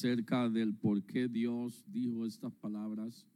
acerca 0.00 0.48
del 0.48 0.72
por 0.72 1.04
qué 1.04 1.28
Dios 1.28 1.84
dijo 1.86 2.24
estas 2.24 2.54
palabras 2.54 3.26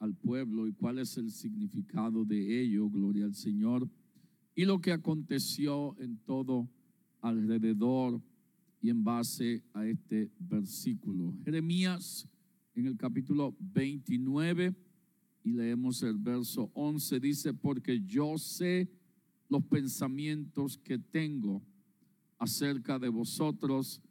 al 0.00 0.16
pueblo 0.16 0.66
y 0.66 0.72
cuál 0.72 0.98
es 0.98 1.16
el 1.16 1.30
significado 1.30 2.24
de 2.24 2.60
ello, 2.60 2.90
gloria 2.90 3.24
al 3.24 3.36
Señor, 3.36 3.88
y 4.56 4.64
lo 4.64 4.80
que 4.80 4.90
aconteció 4.90 5.94
en 6.00 6.16
todo 6.16 6.68
alrededor 7.20 8.20
y 8.80 8.90
en 8.90 9.04
base 9.04 9.62
a 9.74 9.86
este 9.86 10.28
versículo. 10.40 11.36
Jeremías 11.44 12.28
en 12.74 12.86
el 12.86 12.96
capítulo 12.96 13.54
29 13.60 14.74
y 15.44 15.52
leemos 15.52 16.02
el 16.02 16.18
verso 16.18 16.72
11, 16.74 17.20
dice, 17.20 17.54
porque 17.54 18.00
yo 18.00 18.38
sé 18.38 18.90
los 19.48 19.62
pensamientos 19.66 20.76
que 20.78 20.98
tengo 20.98 21.62
acerca 22.38 22.98
de 22.98 23.08
vosotros, 23.08 24.02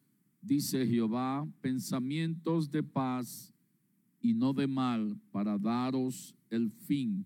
dice 0.42 0.86
Jehová, 0.86 1.48
pensamientos 1.62 2.70
de 2.70 2.84
paz 2.84 3.54
y 4.22 4.34
no 4.34 4.54
de 4.54 4.68
mal, 4.68 5.18
para 5.32 5.58
daros 5.58 6.36
el 6.50 6.72
fin 6.72 7.26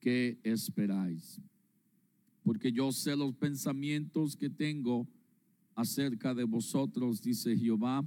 que 0.00 0.38
esperáis. 0.42 1.40
Porque 2.42 2.72
yo 2.72 2.90
sé 2.90 3.14
los 3.16 3.34
pensamientos 3.34 4.36
que 4.36 4.50
tengo 4.50 5.06
acerca 5.74 6.34
de 6.34 6.44
vosotros, 6.44 7.22
dice 7.22 7.56
Jehová, 7.56 8.04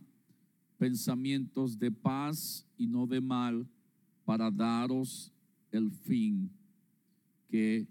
pensamientos 0.78 1.80
de 1.80 1.92
paz 1.92 2.66
y 2.78 2.88
no 2.88 3.08
de 3.08 3.22
mal, 3.22 3.68
para 4.26 4.52
daros 4.52 5.32
el 5.72 5.92
fin 5.92 6.50
que 7.50 7.88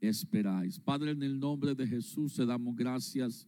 esperáis. 0.00 0.78
Padre, 0.78 1.10
en 1.10 1.22
el 1.22 1.38
nombre 1.38 1.74
de 1.74 1.86
Jesús 1.86 2.34
te 2.34 2.46
damos 2.46 2.76
gracias, 2.76 3.46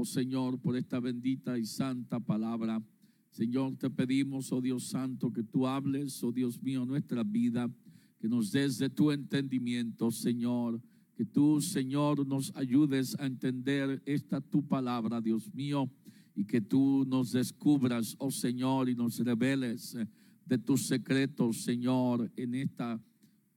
oh 0.00 0.04
Señor, 0.06 0.58
por 0.58 0.76
esta 0.76 0.98
bendita 0.98 1.58
y 1.58 1.66
santa 1.66 2.18
palabra. 2.18 2.82
Señor, 3.30 3.76
te 3.76 3.90
pedimos, 3.90 4.50
oh 4.50 4.62
Dios 4.62 4.84
Santo, 4.88 5.30
que 5.30 5.42
tú 5.42 5.66
hables, 5.66 6.24
oh 6.24 6.32
Dios 6.32 6.62
mío, 6.62 6.86
nuestra 6.86 7.22
vida, 7.22 7.70
que 8.18 8.26
nos 8.26 8.50
des 8.50 8.78
de 8.78 8.88
tu 8.88 9.10
entendimiento, 9.10 10.10
Señor. 10.10 10.80
Que 11.14 11.26
tú, 11.26 11.60
Señor, 11.60 12.26
nos 12.26 12.50
ayudes 12.56 13.14
a 13.20 13.26
entender 13.26 14.02
esta 14.06 14.40
tu 14.40 14.66
palabra, 14.66 15.20
Dios 15.20 15.52
mío, 15.52 15.90
y 16.34 16.46
que 16.46 16.62
tú 16.62 17.04
nos 17.06 17.32
descubras, 17.32 18.16
oh 18.18 18.30
Señor, 18.30 18.88
y 18.88 18.94
nos 18.94 19.18
reveles 19.18 19.98
de 20.46 20.56
tus 20.56 20.86
secretos, 20.86 21.58
Señor, 21.58 22.32
en 22.36 22.54
esta 22.54 22.98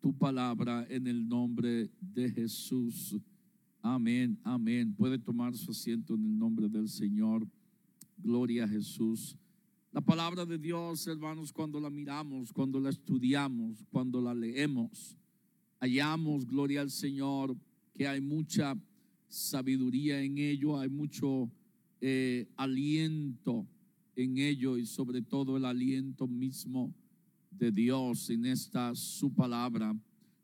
tu 0.02 0.14
palabra, 0.14 0.86
en 0.89 1.08
el 1.08 1.26
nombre 1.26 1.89
de 2.02 2.30
Jesús. 2.32 3.16
Amén, 3.86 4.39
amén. 4.45 4.95
Puede 4.95 5.20
tomar 5.20 5.58
su 5.58 5.72
asiento 5.72 6.16
en 6.16 6.23
el 6.23 6.38
nombre 6.38 6.70
del 6.70 6.88
Señor. 6.88 7.45
Gloria 8.17 8.64
a 8.64 8.67
Jesús. 8.70 9.36
La 9.92 10.00
palabra 10.00 10.45
de 10.45 10.58
Dios, 10.58 11.06
hermanos, 11.06 11.52
cuando 11.52 11.81
la 11.81 11.89
miramos, 11.89 12.54
cuando 12.54 12.80
la 12.80 12.92
estudiamos, 12.92 13.84
cuando 13.92 14.22
la 14.22 14.34
leemos, 14.34 15.17
hallamos, 15.81 16.45
gloria 16.45 16.80
al 16.80 16.92
Señor, 16.92 17.58
que 17.94 18.08
hay 18.08 18.22
mucha 18.22 18.73
sabiduría 19.28 20.22
en 20.22 20.38
ello, 20.38 20.80
hay 20.80 20.88
mucho 20.88 21.52
eh, 22.00 22.48
aliento 22.56 23.67
en 24.16 24.38
ello 24.38 24.78
y 24.78 24.86
sobre 24.86 25.22
todo 25.22 25.58
el 25.58 25.66
aliento 25.66 26.26
mismo 26.26 26.95
de 27.52 27.70
Dios 27.70 28.30
en 28.30 28.45
esta 28.45 28.95
su 28.95 29.34
palabra, 29.34 29.94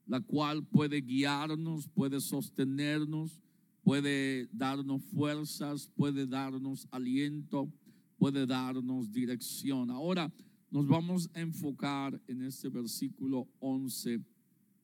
la 0.10 0.20
cual 0.20 0.66
puede 0.66 1.00
guiarnos, 1.00 1.88
puede 1.88 2.20
sostenernos, 2.20 3.40
puede 3.82 4.50
darnos 4.52 5.02
fuerzas, 5.06 5.90
puede 5.96 6.28
darnos 6.28 6.86
aliento 6.92 7.72
puede 8.20 8.46
darnos 8.46 9.12
dirección. 9.12 9.90
Ahora 9.90 10.32
nos 10.70 10.86
vamos 10.86 11.30
a 11.34 11.40
enfocar 11.40 12.22
en 12.28 12.44
este 12.44 12.68
versículo 12.68 13.48
11 13.60 14.22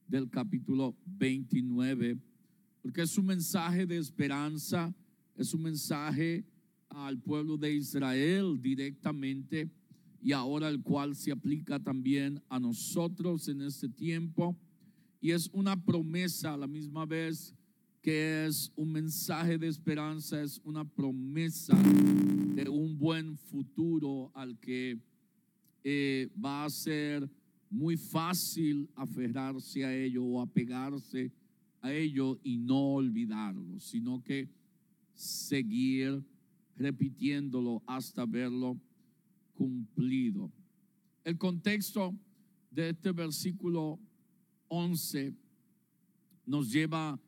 del 0.08 0.30
capítulo 0.30 0.96
29, 1.06 2.18
porque 2.82 3.02
es 3.02 3.18
un 3.18 3.26
mensaje 3.26 3.86
de 3.86 3.98
esperanza, 3.98 4.96
es 5.36 5.54
un 5.54 5.64
mensaje 5.64 6.46
al 6.90 7.20
pueblo 7.20 7.58
de 7.58 7.76
Israel 7.76 8.58
directamente 8.62 9.70
y 10.22 10.32
ahora 10.32 10.70
el 10.70 10.82
cual 10.82 11.14
se 11.16 11.32
aplica 11.32 11.78
también 11.78 12.42
a 12.48 12.58
nosotros 12.58 13.50
en 13.50 13.62
este 13.62 13.90
tiempo. 13.90 14.58
Y 15.26 15.32
es 15.32 15.50
una 15.54 15.76
promesa 15.76 16.54
a 16.54 16.58
la 16.58 16.68
misma 16.68 17.04
vez 17.04 17.52
que 18.00 18.46
es 18.46 18.72
un 18.76 18.92
mensaje 18.92 19.58
de 19.58 19.68
esperanza, 19.68 20.40
es 20.40 20.62
una 20.64 20.88
promesa 20.88 21.76
de 22.54 22.70
un 22.70 22.96
buen 22.96 23.36
futuro 23.36 24.30
al 24.36 24.56
que 24.60 25.00
eh, 25.84 26.30
va 26.38 26.66
a 26.66 26.70
ser 26.70 27.28
muy 27.72 27.98
fácil 27.98 28.88
aferrarse 28.94 29.84
a 29.84 29.96
ello 29.96 30.24
o 30.24 30.40
apegarse 30.40 31.32
a 31.82 31.92
ello 31.92 32.40
y 32.44 32.58
no 32.58 32.94
olvidarlo, 32.94 33.80
sino 33.80 34.24
que 34.24 34.48
seguir 35.16 36.24
repitiéndolo 36.78 37.82
hasta 37.88 38.28
verlo 38.28 38.80
cumplido. 39.56 40.52
El 41.24 41.36
contexto 41.40 42.14
de 42.70 42.90
este 42.90 43.12
versículo 43.12 44.00
11 44.76 45.34
nos 46.46 46.72
lleva 46.72 47.20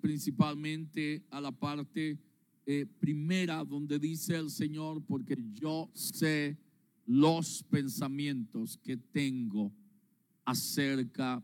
principalmente 0.00 1.22
a 1.30 1.40
la 1.40 1.50
parte 1.50 2.18
eh, 2.66 2.86
primera 2.98 3.64
donde 3.64 3.98
dice 3.98 4.36
el 4.36 4.50
Señor, 4.50 5.02
porque 5.06 5.36
yo 5.54 5.90
sé 5.94 6.58
los 7.06 7.62
pensamientos 7.64 8.76
que 8.76 8.96
tengo 8.96 9.72
acerca 10.44 11.42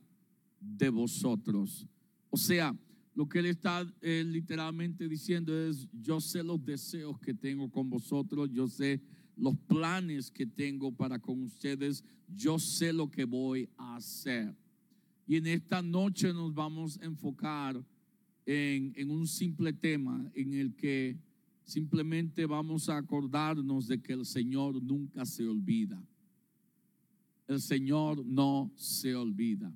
de 0.60 0.90
vosotros. 0.90 1.86
O 2.28 2.36
sea, 2.36 2.76
lo 3.14 3.26
que 3.26 3.38
él 3.38 3.46
está 3.46 3.90
literalmente 4.02 5.08
diciendo 5.08 5.58
es, 5.58 5.88
yo 5.92 6.20
sé 6.20 6.42
los 6.42 6.62
deseos 6.62 7.18
que 7.18 7.32
tengo 7.32 7.70
con 7.70 7.88
vosotros, 7.88 8.50
yo 8.52 8.68
sé 8.68 9.00
los 9.36 9.56
planes 9.66 10.30
que 10.30 10.46
tengo 10.46 10.92
para 10.92 11.18
con 11.18 11.42
ustedes, 11.42 12.04
yo 12.28 12.58
sé 12.58 12.92
lo 12.92 13.10
que 13.10 13.24
voy 13.24 13.68
a 13.76 13.96
hacer. 13.96 14.54
Y 15.26 15.36
en 15.36 15.46
esta 15.48 15.82
noche 15.82 16.32
nos 16.32 16.54
vamos 16.54 16.98
a 17.00 17.04
enfocar 17.04 17.82
en, 18.46 19.10
un 19.10 19.26
simple 19.26 19.72
tema 19.72 20.30
en 20.34 20.54
el 20.54 20.74
que 20.74 21.18
simplemente 21.64 22.46
vamos 22.46 22.88
a 22.88 22.96
acordarnos 22.96 23.88
de 23.88 24.00
que 24.00 24.12
el 24.12 24.24
Señor 24.24 24.80
nunca 24.80 25.26
se 25.26 25.44
olvida. 25.46 26.00
El 27.48 27.60
Señor 27.60 28.24
no 28.24 28.70
se 28.76 29.16
olvida. 29.16 29.72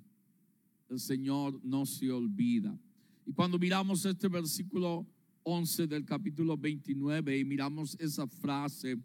El 0.88 1.00
Señor 1.00 1.60
no 1.64 1.84
se 1.84 2.10
olvida. 2.10 2.78
Y 3.26 3.32
cuando 3.32 3.58
miramos 3.58 4.04
este 4.04 4.28
versículo 4.28 5.04
11 5.42 5.88
del 5.88 6.04
capítulo 6.04 6.56
29 6.56 7.38
y 7.38 7.44
miramos 7.44 7.96
esa 7.98 8.26
frase, 8.26 8.96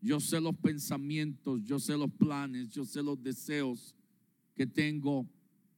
yo 0.00 0.18
sé 0.18 0.40
los 0.40 0.56
pensamientos, 0.56 1.62
yo 1.64 1.78
sé 1.78 1.96
los 1.96 2.10
planes, 2.10 2.68
yo 2.70 2.84
sé 2.84 3.02
los 3.02 3.22
deseos 3.22 3.94
que 4.54 4.66
tengo 4.66 5.26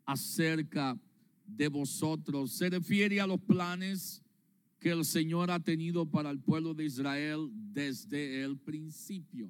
acerca 0.06 0.98
de 1.46 1.68
vosotros. 1.68 2.52
Se 2.52 2.70
refiere 2.70 3.20
a 3.20 3.26
los 3.26 3.40
planes 3.40 4.22
que 4.78 4.90
el 4.90 5.04
Señor 5.04 5.50
ha 5.50 5.60
tenido 5.60 6.06
para 6.06 6.30
el 6.30 6.38
pueblo 6.38 6.72
de 6.72 6.84
Israel 6.84 7.50
desde 7.52 8.42
el 8.42 8.56
principio. 8.56 9.48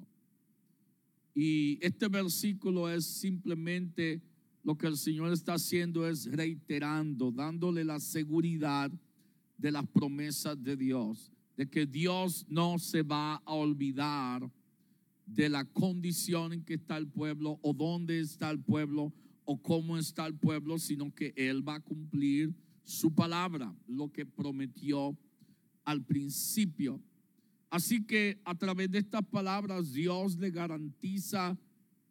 Y 1.35 1.77
este 1.81 2.07
versículo 2.07 2.89
es 2.89 3.05
simplemente 3.05 4.21
lo 4.63 4.77
que 4.77 4.87
el 4.87 4.97
Señor 4.97 5.31
está 5.31 5.53
haciendo 5.53 6.07
es 6.07 6.25
reiterando, 6.25 7.31
dándole 7.31 7.85
la 7.85 7.99
seguridad 7.99 8.91
de 9.57 9.71
las 9.71 9.87
promesas 9.87 10.61
de 10.61 10.75
Dios, 10.75 11.31
de 11.55 11.69
que 11.69 11.85
Dios 11.85 12.45
no 12.49 12.79
se 12.79 13.03
va 13.03 13.35
a 13.35 13.53
olvidar 13.53 14.51
de 15.25 15.49
la 15.49 15.65
condición 15.65 16.53
en 16.53 16.63
que 16.63 16.75
está 16.75 16.97
el 16.97 17.07
pueblo 17.07 17.59
o 17.61 17.73
dónde 17.73 18.19
está 18.19 18.49
el 18.49 18.59
pueblo 18.59 19.13
o 19.49 19.57
cómo 19.61 19.97
está 19.97 20.27
el 20.27 20.35
pueblo, 20.35 20.77
sino 20.77 21.15
que 21.15 21.33
Él 21.37 21.65
va 21.65 21.75
a 21.75 21.79
cumplir 21.79 22.53
su 22.83 23.15
palabra, 23.15 23.73
lo 23.87 24.11
que 24.11 24.25
prometió 24.25 25.17
al 25.85 26.03
principio. 26.03 27.01
Así 27.69 28.05
que 28.05 28.41
a 28.43 28.55
través 28.55 28.91
de 28.91 28.99
estas 28.99 29.25
palabras 29.25 29.93
Dios 29.93 30.37
le 30.37 30.51
garantiza 30.51 31.57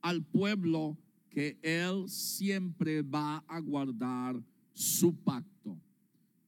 al 0.01 0.25
pueblo 0.25 0.99
que 1.29 1.59
Él 1.61 2.09
siempre 2.09 3.03
va 3.03 3.45
a 3.47 3.61
guardar 3.61 4.43
su 4.73 5.15
pacto, 5.15 5.79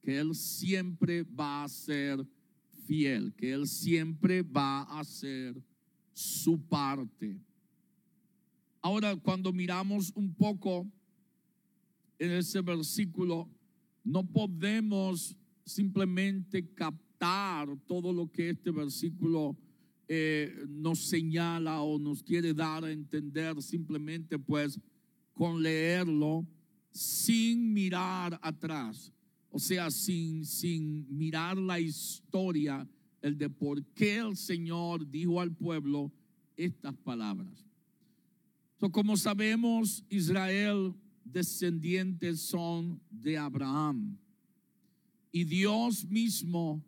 que 0.02 0.18
Él 0.18 0.34
siempre 0.34 1.22
va 1.22 1.64
a 1.64 1.68
ser 1.68 2.26
fiel, 2.86 3.34
que 3.34 3.52
Él 3.52 3.68
siempre 3.68 4.40
va 4.40 4.84
a 4.84 5.00
hacer 5.00 5.62
su 6.14 6.58
parte. 6.58 7.38
Ahora, 8.80 9.16
cuando 9.16 9.52
miramos 9.52 10.12
un 10.14 10.34
poco 10.34 10.86
en 12.18 12.30
ese 12.32 12.60
versículo, 12.60 13.48
no 14.04 14.24
podemos 14.24 15.36
simplemente 15.64 16.66
captar 16.74 17.68
todo 17.86 18.12
lo 18.12 18.30
que 18.30 18.50
este 18.50 18.70
versículo 18.70 19.56
eh, 20.08 20.64
nos 20.68 21.00
señala 21.00 21.82
o 21.82 21.98
nos 21.98 22.22
quiere 22.22 22.54
dar 22.54 22.84
a 22.84 22.90
entender 22.90 23.60
simplemente 23.60 24.38
pues 24.38 24.80
con 25.34 25.62
leerlo 25.62 26.46
sin 26.90 27.72
mirar 27.72 28.38
atrás, 28.42 29.12
o 29.50 29.58
sea, 29.58 29.90
sin, 29.90 30.44
sin 30.44 31.06
mirar 31.16 31.56
la 31.56 31.78
historia, 31.78 32.88
el 33.20 33.36
de 33.36 33.50
por 33.50 33.84
qué 33.94 34.16
el 34.16 34.36
Señor 34.36 35.08
dijo 35.08 35.40
al 35.40 35.54
pueblo 35.54 36.10
estas 36.56 36.96
palabras. 36.96 37.67
Como 38.86 39.16
sabemos, 39.16 40.04
Israel 40.08 40.94
descendientes 41.24 42.40
son 42.40 43.00
de 43.10 43.36
Abraham. 43.36 44.16
Y 45.32 45.44
Dios 45.44 46.06
mismo 46.06 46.82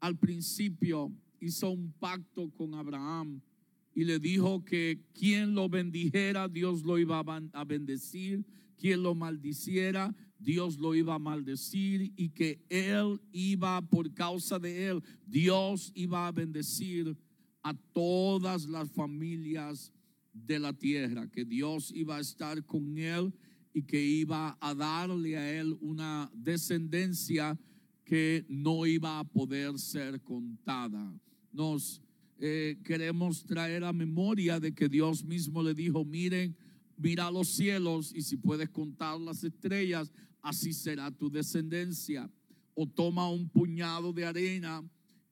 al 0.00 0.18
principio 0.18 1.12
hizo 1.40 1.70
un 1.70 1.92
pacto 1.92 2.50
con 2.50 2.74
Abraham 2.74 3.40
y 3.94 4.04
le 4.04 4.18
dijo 4.18 4.64
que 4.64 5.00
quien 5.14 5.54
lo 5.54 5.68
bendijera, 5.68 6.48
Dios 6.48 6.82
lo 6.82 6.98
iba 6.98 7.22
a 7.52 7.64
bendecir, 7.64 8.44
quien 8.76 9.02
lo 9.02 9.14
maldiciera, 9.14 10.14
Dios 10.38 10.78
lo 10.78 10.94
iba 10.94 11.14
a 11.14 11.18
maldecir 11.18 12.12
y 12.16 12.28
que 12.28 12.60
él 12.68 13.20
iba, 13.32 13.80
por 13.88 14.12
causa 14.12 14.58
de 14.58 14.88
él, 14.88 15.02
Dios 15.24 15.92
iba 15.94 16.26
a 16.26 16.32
bendecir 16.32 17.16
a 17.62 17.72
todas 17.72 18.66
las 18.66 18.90
familias 18.90 19.92
de 20.44 20.58
la 20.58 20.72
tierra, 20.72 21.28
que 21.30 21.44
Dios 21.44 21.90
iba 21.94 22.16
a 22.16 22.20
estar 22.20 22.64
con 22.64 22.98
él 22.98 23.32
y 23.72 23.82
que 23.82 24.02
iba 24.02 24.56
a 24.60 24.74
darle 24.74 25.36
a 25.36 25.60
él 25.60 25.76
una 25.80 26.30
descendencia 26.34 27.58
que 28.04 28.44
no 28.48 28.86
iba 28.86 29.18
a 29.18 29.24
poder 29.24 29.78
ser 29.78 30.20
contada. 30.22 31.12
Nos 31.52 32.00
eh, 32.38 32.78
queremos 32.84 33.44
traer 33.44 33.84
a 33.84 33.92
memoria 33.92 34.60
de 34.60 34.72
que 34.72 34.88
Dios 34.88 35.24
mismo 35.24 35.62
le 35.62 35.74
dijo, 35.74 36.04
miren, 36.04 36.56
mira 36.96 37.30
los 37.30 37.48
cielos 37.48 38.12
y 38.14 38.22
si 38.22 38.36
puedes 38.36 38.68
contar 38.68 39.18
las 39.20 39.42
estrellas, 39.42 40.12
así 40.42 40.72
será 40.72 41.10
tu 41.10 41.30
descendencia. 41.30 42.30
O 42.74 42.86
toma 42.86 43.30
un 43.30 43.48
puñado 43.48 44.12
de 44.12 44.24
arena 44.24 44.82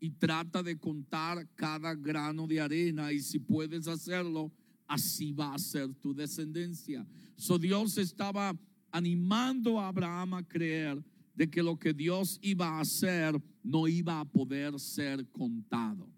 y 0.00 0.10
trata 0.10 0.62
de 0.62 0.78
contar 0.78 1.48
cada 1.54 1.94
grano 1.94 2.46
de 2.46 2.60
arena 2.60 3.12
y 3.12 3.20
si 3.20 3.38
puedes 3.38 3.86
hacerlo, 3.86 4.52
así 4.94 5.32
va 5.32 5.54
a 5.54 5.58
ser 5.58 5.92
tu 5.94 6.14
descendencia. 6.14 7.06
So 7.36 7.58
Dios 7.58 7.98
estaba 7.98 8.56
animando 8.90 9.78
a 9.78 9.88
Abraham 9.88 10.34
a 10.34 10.42
creer 10.42 11.02
de 11.34 11.50
que 11.50 11.62
lo 11.62 11.76
que 11.76 11.92
Dios 11.92 12.38
iba 12.42 12.68
a 12.68 12.80
hacer 12.80 13.40
no 13.62 13.88
iba 13.88 14.20
a 14.20 14.24
poder 14.24 14.78
ser 14.78 15.26
contado. 15.30 16.08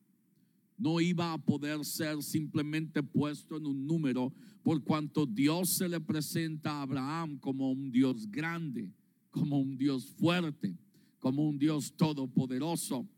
No 0.78 1.00
iba 1.00 1.32
a 1.32 1.38
poder 1.38 1.84
ser 1.87 2.23
simplemente 2.23 3.02
puesto 3.02 3.56
en 3.56 3.64
un 3.64 3.87
número, 3.87 4.31
por 4.62 4.84
cuanto 4.84 5.25
Dios 5.25 5.70
se 5.70 5.88
le 5.88 6.00
presenta 6.00 6.73
a 6.73 6.82
Abraham 6.82 7.38
como 7.38 7.70
un 7.70 7.90
Dios 7.90 8.31
grande, 8.31 8.93
como 9.31 9.58
un 9.58 9.78
Dios 9.78 10.12
fuerte, 10.19 10.76
como 11.19 11.49
un 11.49 11.56
Dios 11.56 11.94
todopoderoso. 11.96 13.08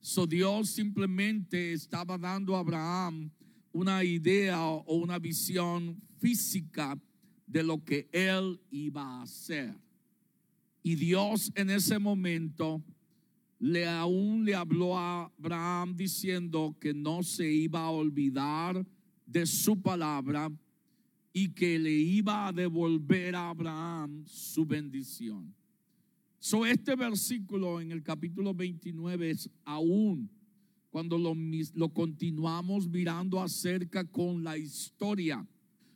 So 0.00 0.28
Dios 0.28 0.70
simplemente 0.70 1.72
estaba 1.72 2.16
dando 2.16 2.54
a 2.54 2.60
Abraham 2.60 3.32
una 3.78 4.02
idea 4.02 4.60
o 4.60 4.96
una 4.96 5.20
visión 5.20 6.02
física 6.18 7.00
de 7.46 7.62
lo 7.62 7.84
que 7.84 8.08
él 8.10 8.60
iba 8.72 9.02
a 9.02 9.22
hacer. 9.22 9.72
Y 10.82 10.96
Dios 10.96 11.52
en 11.54 11.70
ese 11.70 12.00
momento 12.00 12.82
le 13.60 13.86
aún 13.86 14.44
le 14.44 14.56
habló 14.56 14.98
a 14.98 15.26
Abraham 15.38 15.94
diciendo 15.94 16.76
que 16.80 16.92
no 16.92 17.22
se 17.22 17.48
iba 17.52 17.82
a 17.82 17.90
olvidar 17.90 18.84
de 19.24 19.46
su 19.46 19.80
palabra 19.80 20.50
y 21.32 21.50
que 21.50 21.78
le 21.78 21.92
iba 21.92 22.48
a 22.48 22.52
devolver 22.52 23.36
a 23.36 23.50
Abraham 23.50 24.24
su 24.26 24.66
bendición. 24.66 25.54
So 26.40 26.66
este 26.66 26.96
versículo 26.96 27.80
en 27.80 27.92
el 27.92 28.02
capítulo 28.02 28.52
29 28.54 29.30
es 29.30 29.48
aún 29.64 30.28
cuando 30.90 31.18
lo, 31.18 31.34
lo 31.74 31.88
continuamos 31.92 32.88
mirando 32.88 33.40
acerca 33.40 34.04
con 34.04 34.42
la 34.42 34.56
historia, 34.56 35.46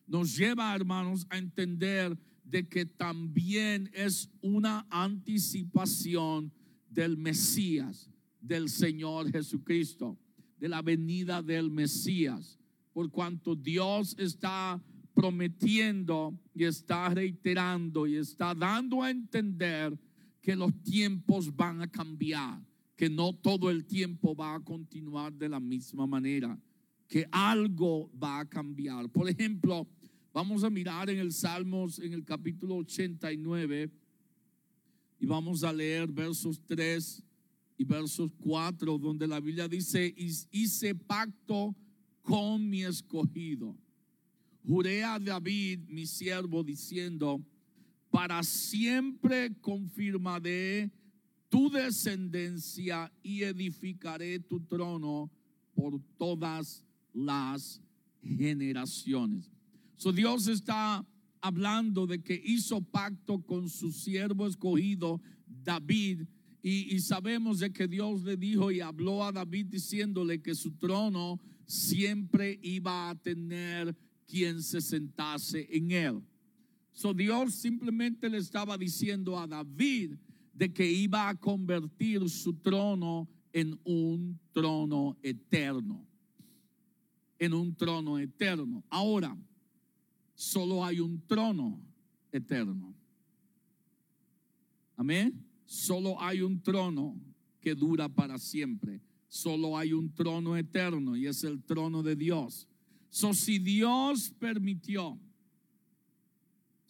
nos 0.06 0.37
lleva, 0.37 0.75
hermanos, 0.75 1.27
a 1.31 1.39
entender 1.39 2.19
de 2.44 2.69
que 2.69 2.85
también 2.85 3.91
es 3.94 4.29
una 4.43 4.87
anticipación 4.91 6.53
del 6.91 7.17
Mesías, 7.17 8.11
del 8.41 8.69
Señor 8.69 9.31
Jesucristo, 9.31 10.19
de 10.59 10.69
la 10.69 10.83
venida 10.83 11.43
del 11.43 11.71
Mesías, 11.71 12.59
por 12.93 13.11
cuanto 13.11 13.56
Dios 13.56 14.15
está 14.19 14.83
prometiendo 15.15 16.39
y 16.55 16.65
está 16.65 17.09
reiterando 17.09 18.06
y 18.06 18.17
está 18.17 18.55
dando 18.55 19.03
a 19.03 19.11
entender 19.11 19.99
que 20.41 20.56
los 20.56 20.75
tiempos 20.83 21.55
van 21.55 21.81
a 21.83 21.91
cambiar, 21.91 22.61
que 23.02 23.10
no 23.10 23.32
todo 23.32 23.69
el 23.69 23.84
tiempo 23.84 24.32
va 24.32 24.54
a 24.54 24.60
continuar 24.60 25.32
de 25.32 25.49
la 25.49 25.58
misma 25.58 26.06
manera, 26.06 26.56
que 27.08 27.26
algo 27.32 28.08
va 28.16 28.38
a 28.38 28.49
cambiar. 28.49 29.10
Por 29.10 29.28
ejemplo, 29.28 29.88
Vamos 30.34 30.64
a 30.64 30.70
mirar 30.70 31.10
en 31.10 31.19
el 31.19 31.31
Salmos, 31.31 31.99
en 31.99 32.14
el 32.14 32.25
capítulo 32.25 32.76
89, 32.76 33.90
y 35.20 35.26
vamos 35.26 35.62
a 35.62 35.70
leer 35.70 36.10
versos 36.10 36.58
3 36.64 37.22
y 37.76 37.84
versos 37.84 38.32
4, 38.40 38.96
donde 38.96 39.26
la 39.26 39.40
Biblia 39.40 39.69
dice, 39.69 40.14
hice 40.16 40.94
pacto 40.94 41.76
con 42.22 42.66
mi 42.66 42.82
escogido. 42.82 43.76
Juré 44.66 45.05
a 45.05 45.19
David, 45.19 45.81
mi 45.88 46.06
siervo, 46.06 46.64
diciendo, 46.64 47.44
para 48.10 48.43
siempre 48.43 49.55
confirmaré 49.60 50.90
tu 51.52 51.69
descendencia 51.69 53.12
y 53.22 53.43
edificaré 53.43 54.38
tu 54.38 54.60
trono 54.60 55.31
por 55.75 56.00
todas 56.16 56.82
las 57.12 57.78
generaciones. 58.22 59.50
Dios 60.14 60.49
está 60.49 61.06
hablando 61.43 62.06
de 62.06 62.22
que 62.22 62.40
hizo 62.43 62.81
pacto 62.81 63.43
con 63.43 63.69
su 63.69 63.93
siervo 63.93 64.46
escogido 64.46 65.20
David 65.46 66.22
y, 66.62 66.99
sabemos 67.00 67.58
de 67.58 67.70
que 67.70 67.87
Dios 67.87 68.22
le 68.22 68.38
dijo 68.38 68.70
y 68.70 68.81
habló 68.81 69.22
a 69.22 69.31
David 69.31 69.66
diciéndole 69.66 70.40
que 70.40 70.55
su 70.55 70.70
trono 70.78 71.38
siempre 71.66 72.58
iba 72.62 73.10
a 73.10 73.14
tener 73.14 73.94
quien 74.26 74.62
se 74.62 74.81
sentase 74.81 75.69
en 75.70 75.91
él. 75.91 76.22
So 76.93 77.12
Dios 77.12 77.55
simplemente 77.56 78.31
le 78.31 78.38
estaba 78.38 78.79
diciendo 78.79 79.38
a 79.38 79.46
David 79.46 80.15
de 80.53 80.73
que 80.73 80.91
iba 80.91 81.29
a 81.29 81.35
convertir 81.35 82.29
su 82.29 82.55
trono 82.55 83.29
en 83.53 83.79
un 83.85 84.39
trono 84.53 85.17
eterno. 85.23 86.06
En 87.39 87.55
un 87.55 87.75
trono 87.75 88.19
eterno. 88.19 88.85
Ahora, 88.89 89.37
solo 90.35 90.85
hay 90.85 91.01
un 91.01 91.21
trono 91.27 91.81
eterno. 92.31 92.94
Amén. 94.97 95.44
Solo 95.65 96.21
hay 96.21 96.43
un 96.43 96.61
trono 96.61 97.17
que 97.61 97.75
dura 97.75 98.09
para 98.09 98.39
siempre. 98.39 99.01
Solo 99.29 99.79
hay 99.79 99.93
un 99.93 100.13
trono 100.13 100.56
eterno 100.56 101.17
y 101.17 101.27
es 101.27 101.43
el 101.44 101.63
trono 101.63 102.03
de 102.03 102.15
Dios. 102.15 102.69
So, 103.09 103.35
si 103.35 103.59
Dios 103.59 104.31
permitió, 104.39 105.19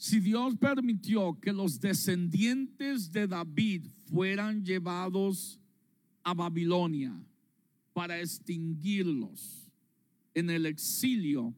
si 0.03 0.19
Dios 0.19 0.57
permitió 0.57 1.39
que 1.41 1.53
los 1.53 1.79
descendientes 1.79 3.13
de 3.13 3.29
David 3.29 3.85
fueran 4.11 4.65
llevados 4.65 5.61
a 6.25 6.35
Babilonia 6.35 7.15
para 7.93 8.19
extinguirlos 8.19 9.71
en 10.35 10.51
el 10.51 10.67
exilio, 10.67 11.55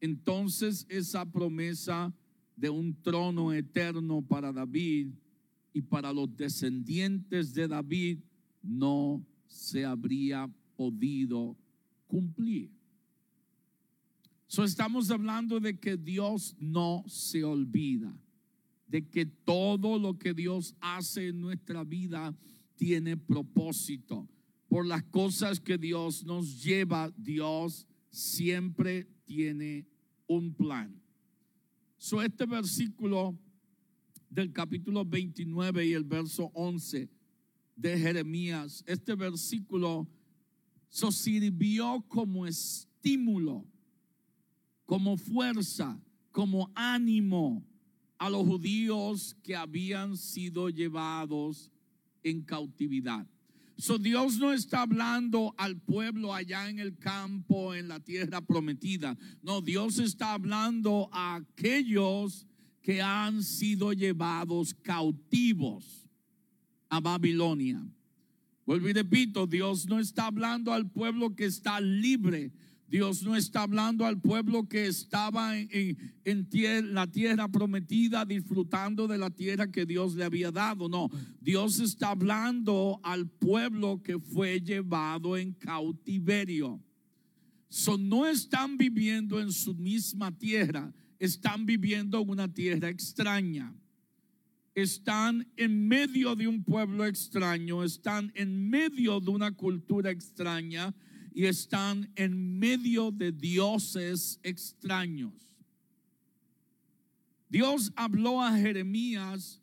entonces 0.00 0.84
esa 0.88 1.24
promesa 1.24 2.12
de 2.56 2.70
un 2.70 2.92
trono 2.92 3.52
eterno 3.52 4.20
para 4.20 4.52
David 4.52 5.12
y 5.72 5.80
para 5.80 6.12
los 6.12 6.36
descendientes 6.36 7.54
de 7.54 7.68
David 7.68 8.18
no 8.64 9.24
se 9.46 9.84
habría 9.84 10.50
podido 10.74 11.56
cumplir. 12.08 12.73
So 14.46 14.64
estamos 14.64 15.10
hablando 15.10 15.58
de 15.60 15.78
que 15.78 15.96
Dios 15.96 16.54
no 16.58 17.04
se 17.06 17.42
olvida, 17.44 18.16
de 18.86 19.08
que 19.08 19.26
todo 19.26 19.98
lo 19.98 20.18
que 20.18 20.34
Dios 20.34 20.74
hace 20.80 21.28
en 21.28 21.40
nuestra 21.40 21.84
vida 21.84 22.36
tiene 22.76 23.16
propósito. 23.16 24.28
Por 24.68 24.86
las 24.86 25.02
cosas 25.04 25.60
que 25.60 25.78
Dios 25.78 26.24
nos 26.24 26.62
lleva, 26.62 27.12
Dios 27.16 27.86
siempre 28.10 29.08
tiene 29.24 29.86
un 30.26 30.54
plan. 30.54 31.00
So, 31.96 32.22
este 32.22 32.44
versículo 32.44 33.38
del 34.28 34.52
capítulo 34.52 35.04
29 35.04 35.86
y 35.86 35.92
el 35.92 36.04
verso 36.04 36.50
11 36.54 37.08
de 37.76 37.98
Jeremías, 37.98 38.84
este 38.86 39.14
versículo 39.14 40.08
So 40.94 41.10
sirvió 41.10 42.04
como 42.06 42.46
estímulo, 42.46 43.66
como 44.84 45.16
fuerza, 45.16 46.00
como 46.30 46.70
ánimo 46.74 47.64
a 48.18 48.30
los 48.30 48.46
judíos 48.46 49.36
que 49.42 49.56
habían 49.56 50.16
sido 50.16 50.68
llevados 50.68 51.70
en 52.22 52.42
cautividad. 52.42 53.26
So 53.76 53.98
Dios 53.98 54.38
no 54.38 54.52
está 54.52 54.82
hablando 54.82 55.52
al 55.58 55.80
pueblo 55.80 56.32
allá 56.32 56.68
en 56.68 56.78
el 56.78 56.96
campo, 56.96 57.74
en 57.74 57.88
la 57.88 57.98
tierra 57.98 58.40
prometida. 58.40 59.18
No, 59.42 59.60
Dios 59.60 59.98
está 59.98 60.32
hablando 60.32 61.08
a 61.12 61.36
aquellos 61.36 62.46
que 62.82 63.02
han 63.02 63.42
sido 63.42 63.92
llevados 63.92 64.74
cautivos 64.74 66.08
a 66.88 67.00
Babilonia. 67.00 67.84
Vuelvo 68.64 68.88
y 68.88 68.92
repito, 68.92 69.46
Dios 69.46 69.86
no 69.86 69.98
está 69.98 70.26
hablando 70.26 70.72
al 70.72 70.90
pueblo 70.90 71.34
que 71.34 71.44
está 71.44 71.80
libre. 71.80 72.52
Dios 72.88 73.22
no 73.22 73.34
está 73.34 73.62
hablando 73.62 74.04
al 74.04 74.20
pueblo 74.20 74.68
que 74.68 74.86
estaba 74.86 75.58
en, 75.58 75.96
la 76.92 77.06
tierra 77.06 77.48
prometida, 77.48 78.24
disfrutando 78.24 79.08
de 79.08 79.18
la 79.18 79.30
tierra 79.30 79.70
que 79.70 79.86
Dios 79.86 80.14
le 80.14 80.24
había 80.24 80.50
dado. 80.50 80.88
No, 80.88 81.10
Dios 81.40 81.80
está 81.80 82.10
hablando 82.10 83.00
al 83.02 83.28
pueblo 83.28 84.02
que 84.02 84.18
fue 84.18 84.60
llevado 84.60 85.36
en 85.36 85.52
cautiverio. 85.52 86.80
So, 87.68 87.98
no 87.98 88.26
están 88.26 88.76
viviendo 88.76 89.40
en 89.40 89.50
su 89.50 89.74
misma 89.74 90.30
tierra, 90.30 90.92
están 91.18 91.66
viviendo 91.66 92.20
en 92.20 92.28
una 92.28 92.52
tierra 92.52 92.88
extraña 92.88 93.74
están 94.74 95.46
en 95.56 95.86
medio 95.86 96.34
de 96.34 96.48
un 96.48 96.64
pueblo 96.64 97.04
extraño, 97.04 97.84
están 97.84 98.32
en 98.34 98.68
medio 98.68 99.20
de 99.20 99.30
una 99.30 99.52
cultura 99.52 100.10
extraña 100.10 100.92
y 101.34 101.46
están 101.46 102.08
en 102.14 102.60
medio 102.60 103.10
de 103.10 103.32
dioses 103.32 104.38
extraños. 104.44 105.34
Dios 107.48 107.92
habló 107.96 108.40
a 108.40 108.56
Jeremías 108.56 109.60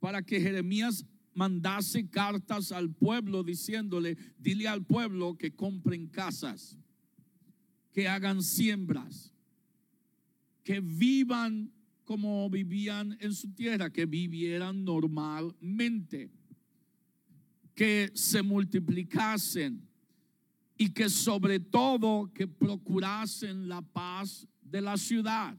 para 0.00 0.22
que 0.22 0.40
Jeremías 0.40 1.04
mandase 1.34 2.08
cartas 2.08 2.72
al 2.72 2.90
pueblo 2.90 3.42
diciéndole, 3.42 4.16
dile 4.38 4.66
al 4.66 4.84
pueblo 4.84 5.36
que 5.36 5.54
compren 5.54 6.06
casas, 6.06 6.78
que 7.92 8.08
hagan 8.08 8.42
siembras, 8.42 9.34
que 10.64 10.80
vivan 10.80 11.70
como 12.06 12.48
vivían 12.48 13.16
en 13.20 13.34
su 13.34 13.52
tierra, 13.52 13.90
que 13.90 14.06
vivieran 14.06 14.84
normalmente, 14.84 16.30
que 17.74 18.10
se 18.14 18.42
multiplicasen 18.42 19.89
y 20.80 20.94
que 20.94 21.10
sobre 21.10 21.60
todo 21.60 22.32
que 22.32 22.46
procurasen 22.46 23.68
la 23.68 23.82
paz 23.82 24.48
de 24.62 24.80
la 24.80 24.96
ciudad. 24.96 25.54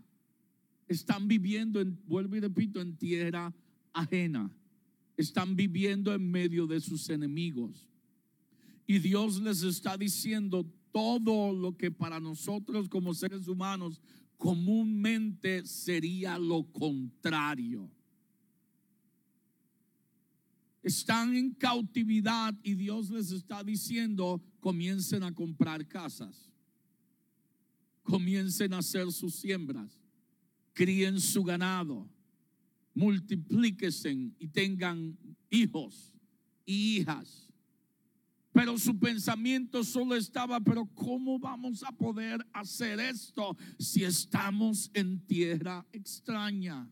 Están 0.87 1.27
viviendo, 1.27 1.79
en, 1.79 1.95
vuelvo 2.07 2.37
y 2.37 2.39
repito, 2.39 2.81
en 2.81 2.97
tierra 2.97 3.53
ajena. 3.93 4.51
Están 5.15 5.55
viviendo 5.55 6.11
en 6.11 6.31
medio 6.31 6.65
de 6.65 6.81
sus 6.81 7.07
enemigos. 7.11 7.87
Y 8.87 8.97
Dios 8.97 9.39
les 9.39 9.61
está 9.61 9.95
diciendo 9.95 10.65
todo 10.91 11.53
lo 11.53 11.77
que 11.77 11.91
para 11.91 12.19
nosotros 12.19 12.89
como 12.89 13.13
seres 13.13 13.47
humanos 13.47 14.01
comúnmente 14.37 15.67
sería 15.67 16.39
lo 16.39 16.63
contrario. 16.63 17.87
Están 20.83 21.35
en 21.35 21.53
cautividad 21.53 22.55
y 22.63 22.73
Dios 22.73 23.09
les 23.11 23.31
está 23.31 23.63
diciendo, 23.63 24.41
comiencen 24.59 25.23
a 25.23 25.33
comprar 25.33 25.87
casas, 25.87 26.51
comiencen 28.01 28.73
a 28.73 28.79
hacer 28.79 29.11
sus 29.11 29.35
siembras, 29.35 29.99
críen 30.73 31.19
su 31.19 31.43
ganado, 31.43 32.09
multiplíquense 32.95 34.11
y 34.39 34.47
tengan 34.47 35.17
hijos 35.49 36.13
y 36.65 36.97
hijas. 36.97 37.47
Pero 38.53 38.77
su 38.77 38.97
pensamiento 38.99 39.83
solo 39.83 40.15
estaba, 40.15 40.59
pero 40.59 40.85
¿cómo 40.87 41.39
vamos 41.39 41.83
a 41.83 41.91
poder 41.91 42.45
hacer 42.51 42.99
esto 42.99 43.55
si 43.79 44.03
estamos 44.03 44.91
en 44.93 45.25
tierra 45.25 45.85
extraña? 45.93 46.89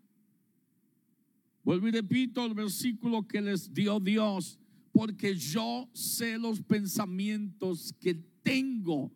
Vuelvo 1.70 1.88
y 1.88 1.92
repito 1.92 2.44
el 2.48 2.56
versículo 2.56 3.28
que 3.28 3.44
les 3.44 3.72
dio 3.72 4.00
Dios, 4.00 4.58
porque 4.92 5.36
yo 5.36 5.88
sé 5.94 6.40
los 6.40 6.60
pensamientos 6.64 7.94
que 8.00 8.16
tengo 8.42 9.14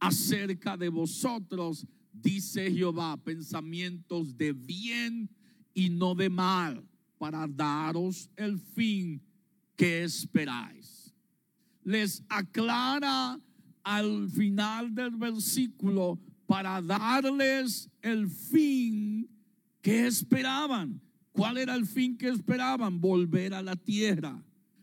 acerca 0.00 0.76
de 0.76 0.88
vosotros, 0.88 1.86
dice 2.12 2.72
Jehová, 2.72 3.16
pensamientos 3.22 4.36
de 4.36 4.52
bien 4.52 5.30
y 5.74 5.90
no 5.90 6.16
de 6.16 6.28
mal, 6.28 6.84
para 7.18 7.46
daros 7.46 8.28
el 8.34 8.58
fin 8.58 9.22
que 9.76 10.02
esperáis 10.02 11.14
les 11.84 12.24
aclara 12.28 13.38
al 13.84 14.28
final 14.28 14.92
del 14.92 15.12
versículo 15.12 16.18
para 16.46 16.82
darles 16.82 17.88
el 18.00 18.28
fin 18.28 19.28
que 19.80 20.08
esperaban. 20.08 21.00
¿Cuál 21.32 21.58
era 21.58 21.74
el 21.74 21.86
fin 21.86 22.16
que 22.16 22.28
esperaban? 22.28 23.00
Volver 23.00 23.54
a 23.54 23.62
la 23.62 23.74
tierra, 23.74 24.42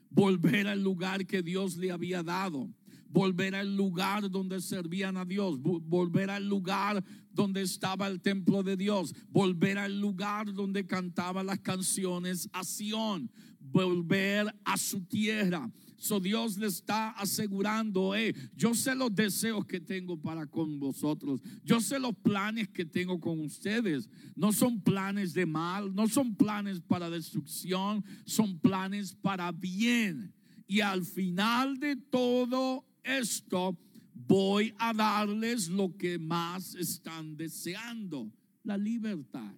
volver 0.09 0.67
al 0.67 0.81
lugar 0.81 1.25
que 1.25 1.43
Dios 1.43 1.77
le 1.77 1.91
había 1.91 2.23
dado, 2.23 2.67
volver 3.07 3.55
al 3.55 3.75
lugar 3.75 4.29
donde 4.29 4.59
servían 4.59 5.15
a 5.17 5.25
Dios, 5.25 5.59
volver 5.61 6.31
al 6.31 6.47
lugar 6.47 7.03
donde 7.31 7.61
estaba 7.61 8.07
el 8.07 8.19
templo 8.19 8.63
de 8.63 8.75
Dios, 8.75 9.13
volver 9.29 9.77
al 9.77 9.99
lugar 9.99 10.51
donde 10.51 10.87
cantaba 10.87 11.43
las 11.43 11.59
canciones 11.59 12.49
a 12.51 12.63
Sión, 12.63 13.31
volver 13.59 14.53
a 14.65 14.75
su 14.77 15.01
tierra 15.01 15.71
So 15.99 16.21
Dios 16.21 16.57
le 16.57 16.67
está 16.67 17.09
asegurando, 17.11 18.15
eh, 18.15 18.33
yo 18.55 18.73
sé 18.73 18.95
los 18.95 19.13
deseos 19.13 19.65
que 19.65 19.81
tengo 19.81 20.15
para 20.17 20.47
con 20.47 20.79
vosotros. 20.79 21.41
Yo 21.63 21.81
sé 21.81 21.99
los 21.99 22.15
planes 22.15 22.69
que 22.69 22.85
tengo 22.85 23.19
con 23.19 23.41
ustedes. 23.41 24.09
No 24.33 24.53
son 24.53 24.81
planes 24.81 25.33
de 25.33 25.45
mal, 25.45 25.93
no 25.93 26.07
son 26.07 26.35
planes 26.35 26.79
para 26.79 27.09
destrucción, 27.09 28.03
son 28.23 28.57
planes 28.59 29.13
para 29.13 29.51
bien. 29.51 30.33
Y 30.67 30.79
al 30.79 31.03
final 31.03 31.77
de 31.79 31.97
todo 31.97 32.85
esto, 33.03 33.77
voy 34.13 34.73
a 34.77 34.93
darles 34.93 35.67
lo 35.67 35.97
que 35.97 36.17
más 36.17 36.75
están 36.75 37.35
deseando, 37.35 38.31
la 38.63 38.77
libertad. 38.77 39.53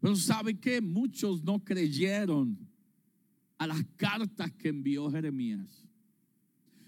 Pero 0.00 0.16
sabe 0.16 0.58
que 0.58 0.80
muchos 0.80 1.42
no 1.42 1.62
creyeron 1.62 2.56
a 3.58 3.66
las 3.66 3.82
cartas 3.96 4.52
que 4.52 4.68
envió 4.68 5.10
Jeremías, 5.10 5.84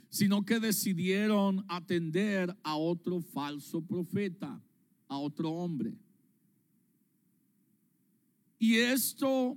sino 0.09 0.45
que 0.45 0.61
decidieron 0.61 1.65
atender 1.69 2.57
a 2.63 2.77
otro 2.77 3.21
falso 3.21 3.81
profeta, 3.83 4.61
a 5.09 5.19
otro 5.19 5.51
hombre. 5.51 5.95
Y 8.59 8.77
esto 8.77 9.57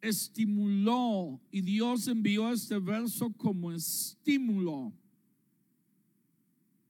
estimuló, 0.00 1.40
y 1.50 1.60
Dios 1.60 2.08
envió 2.08 2.52
este 2.52 2.78
verso 2.78 3.32
como 3.32 3.70
estímulo 3.72 4.92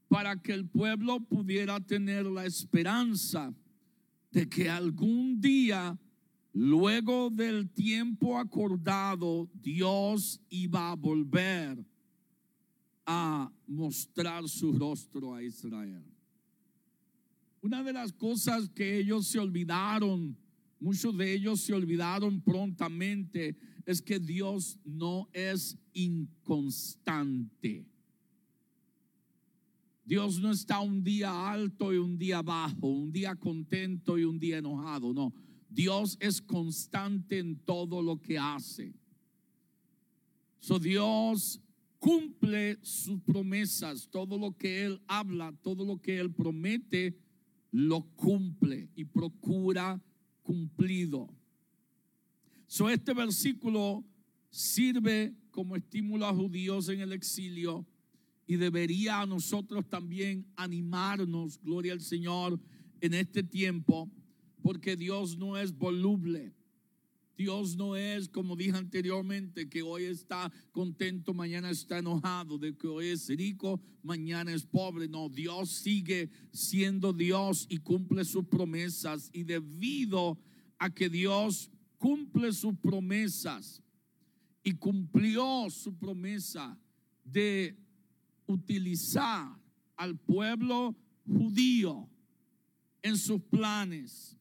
para 0.08 0.36
que 0.40 0.52
el 0.52 0.68
pueblo 0.68 1.20
pudiera 1.20 1.80
tener 1.80 2.26
la 2.26 2.44
esperanza 2.44 3.54
de 4.30 4.48
que 4.48 4.68
algún 4.68 5.40
día 5.40 5.98
Luego 6.54 7.30
del 7.30 7.70
tiempo 7.70 8.38
acordado, 8.38 9.48
Dios 9.54 10.40
iba 10.50 10.90
a 10.90 10.96
volver 10.96 11.82
a 13.06 13.50
mostrar 13.66 14.46
su 14.48 14.72
rostro 14.72 15.34
a 15.34 15.42
Israel. 15.42 16.04
Una 17.62 17.82
de 17.82 17.92
las 17.92 18.12
cosas 18.12 18.68
que 18.68 18.98
ellos 18.98 19.28
se 19.28 19.38
olvidaron, 19.38 20.36
muchos 20.78 21.16
de 21.16 21.32
ellos 21.32 21.60
se 21.60 21.72
olvidaron 21.72 22.40
prontamente, 22.40 23.56
es 23.86 24.02
que 24.02 24.18
Dios 24.18 24.78
no 24.84 25.28
es 25.32 25.78
inconstante. 25.94 27.86
Dios 30.04 30.38
no 30.40 30.50
está 30.50 30.80
un 30.80 31.02
día 31.02 31.50
alto 31.50 31.94
y 31.94 31.96
un 31.96 32.18
día 32.18 32.42
bajo, 32.42 32.88
un 32.88 33.10
día 33.10 33.34
contento 33.36 34.18
y 34.18 34.24
un 34.24 34.38
día 34.38 34.58
enojado, 34.58 35.14
no. 35.14 35.32
Dios 35.72 36.16
es 36.20 36.42
constante 36.42 37.38
en 37.38 37.56
todo 37.56 38.02
lo 38.02 38.20
que 38.20 38.38
hace. 38.38 38.92
So 40.60 40.78
Dios 40.78 41.60
cumple 41.98 42.78
sus 42.82 43.20
promesas, 43.22 44.08
todo 44.10 44.38
lo 44.38 44.56
que 44.56 44.84
Él 44.84 45.00
habla, 45.06 45.52
todo 45.62 45.84
lo 45.84 46.00
que 46.00 46.18
Él 46.18 46.32
promete, 46.32 47.16
lo 47.70 48.02
cumple 48.16 48.90
y 48.94 49.04
procura 49.04 50.02
cumplido. 50.42 51.28
So 52.66 52.88
este 52.88 53.14
versículo 53.14 54.04
sirve 54.50 55.34
como 55.50 55.76
estímulo 55.76 56.26
a 56.26 56.34
judíos 56.34 56.88
en 56.88 57.00
el 57.00 57.12
exilio 57.12 57.86
y 58.46 58.56
debería 58.56 59.20
a 59.20 59.26
nosotros 59.26 59.88
también 59.88 60.46
animarnos, 60.56 61.60
gloria 61.62 61.92
al 61.92 62.00
Señor, 62.00 62.60
en 63.00 63.14
este 63.14 63.42
tiempo, 63.42 64.10
porque 64.62 64.96
Dios 64.96 65.36
no 65.36 65.56
es 65.56 65.76
voluble. 65.76 66.54
Dios 67.36 67.76
no 67.76 67.96
es, 67.96 68.28
como 68.28 68.54
dije 68.54 68.76
anteriormente, 68.76 69.68
que 69.68 69.82
hoy 69.82 70.04
está 70.04 70.52
contento, 70.70 71.34
mañana 71.34 71.70
está 71.70 71.98
enojado, 71.98 72.58
de 72.58 72.76
que 72.76 72.86
hoy 72.86 73.08
es 73.08 73.28
rico, 73.28 73.80
mañana 74.02 74.52
es 74.52 74.64
pobre. 74.64 75.08
No, 75.08 75.28
Dios 75.28 75.70
sigue 75.70 76.30
siendo 76.52 77.12
Dios 77.12 77.66
y 77.68 77.78
cumple 77.78 78.24
sus 78.24 78.46
promesas. 78.46 79.30
Y 79.32 79.44
debido 79.44 80.38
a 80.78 80.90
que 80.90 81.08
Dios 81.08 81.70
cumple 81.98 82.52
sus 82.52 82.76
promesas 82.76 83.82
y 84.62 84.72
cumplió 84.74 85.68
su 85.70 85.96
promesa 85.96 86.78
de 87.24 87.76
utilizar 88.46 89.58
al 89.96 90.18
pueblo 90.18 90.94
judío 91.26 92.08
en 93.02 93.16
sus 93.16 93.40
planes, 93.42 94.36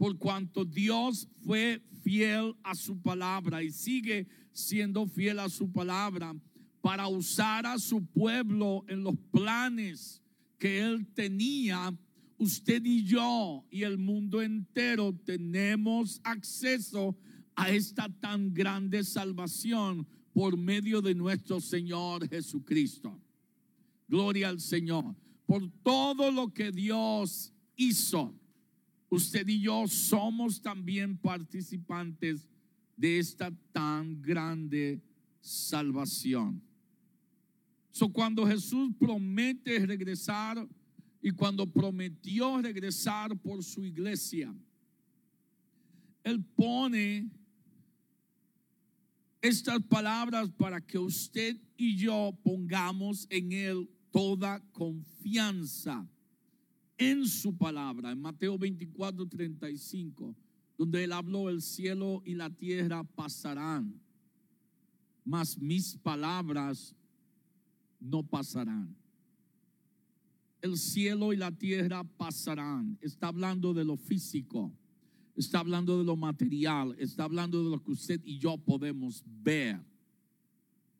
por 0.00 0.16
cuanto 0.16 0.64
Dios 0.64 1.28
fue 1.42 1.82
fiel 2.02 2.56
a 2.62 2.74
su 2.74 2.98
palabra 3.02 3.62
y 3.62 3.70
sigue 3.70 4.26
siendo 4.50 5.06
fiel 5.06 5.38
a 5.38 5.50
su 5.50 5.70
palabra 5.70 6.34
para 6.80 7.06
usar 7.06 7.66
a 7.66 7.78
su 7.78 8.06
pueblo 8.06 8.82
en 8.88 9.04
los 9.04 9.14
planes 9.30 10.22
que 10.58 10.80
él 10.80 11.06
tenía, 11.12 11.94
usted 12.38 12.82
y 12.82 13.04
yo 13.04 13.66
y 13.70 13.82
el 13.82 13.98
mundo 13.98 14.40
entero 14.40 15.14
tenemos 15.26 16.18
acceso 16.24 17.14
a 17.54 17.68
esta 17.68 18.08
tan 18.08 18.54
grande 18.54 19.04
salvación 19.04 20.08
por 20.32 20.56
medio 20.56 21.02
de 21.02 21.14
nuestro 21.14 21.60
Señor 21.60 22.26
Jesucristo. 22.26 23.20
Gloria 24.08 24.48
al 24.48 24.60
Señor. 24.60 25.14
Por 25.44 25.70
todo 25.82 26.30
lo 26.32 26.54
que 26.54 26.72
Dios 26.72 27.52
hizo, 27.76 28.39
usted 29.10 29.46
y 29.48 29.60
yo 29.60 29.86
somos 29.88 30.62
también 30.62 31.18
participantes 31.18 32.48
de 32.96 33.18
esta 33.18 33.50
tan 33.72 34.22
grande 34.22 35.02
salvación. 35.40 36.62
So, 37.90 38.08
cuando 38.08 38.46
Jesús 38.46 38.92
promete 38.98 39.84
regresar 39.84 40.66
y 41.20 41.32
cuando 41.32 41.66
prometió 41.66 42.62
regresar 42.62 43.36
por 43.36 43.62
su 43.64 43.84
iglesia, 43.84 44.54
Él 46.22 46.42
pone 46.54 47.28
estas 49.42 49.82
palabras 49.82 50.50
para 50.50 50.80
que 50.80 50.98
usted 50.98 51.56
y 51.76 51.96
yo 51.96 52.38
pongamos 52.44 53.26
en 53.28 53.52
Él 53.52 53.90
toda 54.12 54.60
confianza 54.72 56.06
en 57.00 57.26
su 57.26 57.56
palabra. 57.56 58.12
En 58.12 58.20
Mateo 58.20 58.56
24, 58.56 59.26
35, 59.26 60.36
donde 60.78 61.02
Él 61.02 61.12
habló, 61.12 61.48
el 61.48 61.62
cielo 61.62 62.22
y 62.24 62.34
la 62.34 62.50
tierra 62.50 63.02
pasarán, 63.02 64.00
mas 65.24 65.58
mis 65.58 65.96
palabras 65.96 66.94
no 67.98 68.22
pasarán. 68.22 68.94
El 70.62 70.76
cielo 70.76 71.32
y 71.32 71.36
la 71.36 71.50
tierra 71.50 72.04
pasarán. 72.04 72.98
Está 73.00 73.28
hablando 73.28 73.72
de 73.72 73.84
lo 73.84 73.96
físico 73.96 74.70
está 75.40 75.60
hablando 75.60 75.98
de 75.98 76.04
lo 76.04 76.16
material, 76.16 76.94
está 76.98 77.24
hablando 77.24 77.64
de 77.64 77.70
lo 77.70 77.82
que 77.82 77.92
usted 77.92 78.20
y 78.24 78.38
yo 78.38 78.56
podemos 78.58 79.24
ver. 79.26 79.80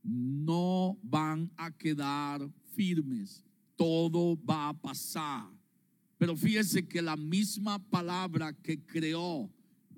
No 0.03 0.99
van 1.03 1.51
a 1.57 1.71
quedar 1.71 2.51
firmes, 2.73 3.45
todo 3.77 4.39
va 4.43 4.71
a 4.71 4.75
pasar. 4.75 5.60
Pero 6.21 6.37
fíjese 6.37 6.87
que 6.87 7.01
la 7.01 7.17
misma 7.17 7.79
palabra 7.79 8.53
que 8.53 8.79
creó 8.79 9.51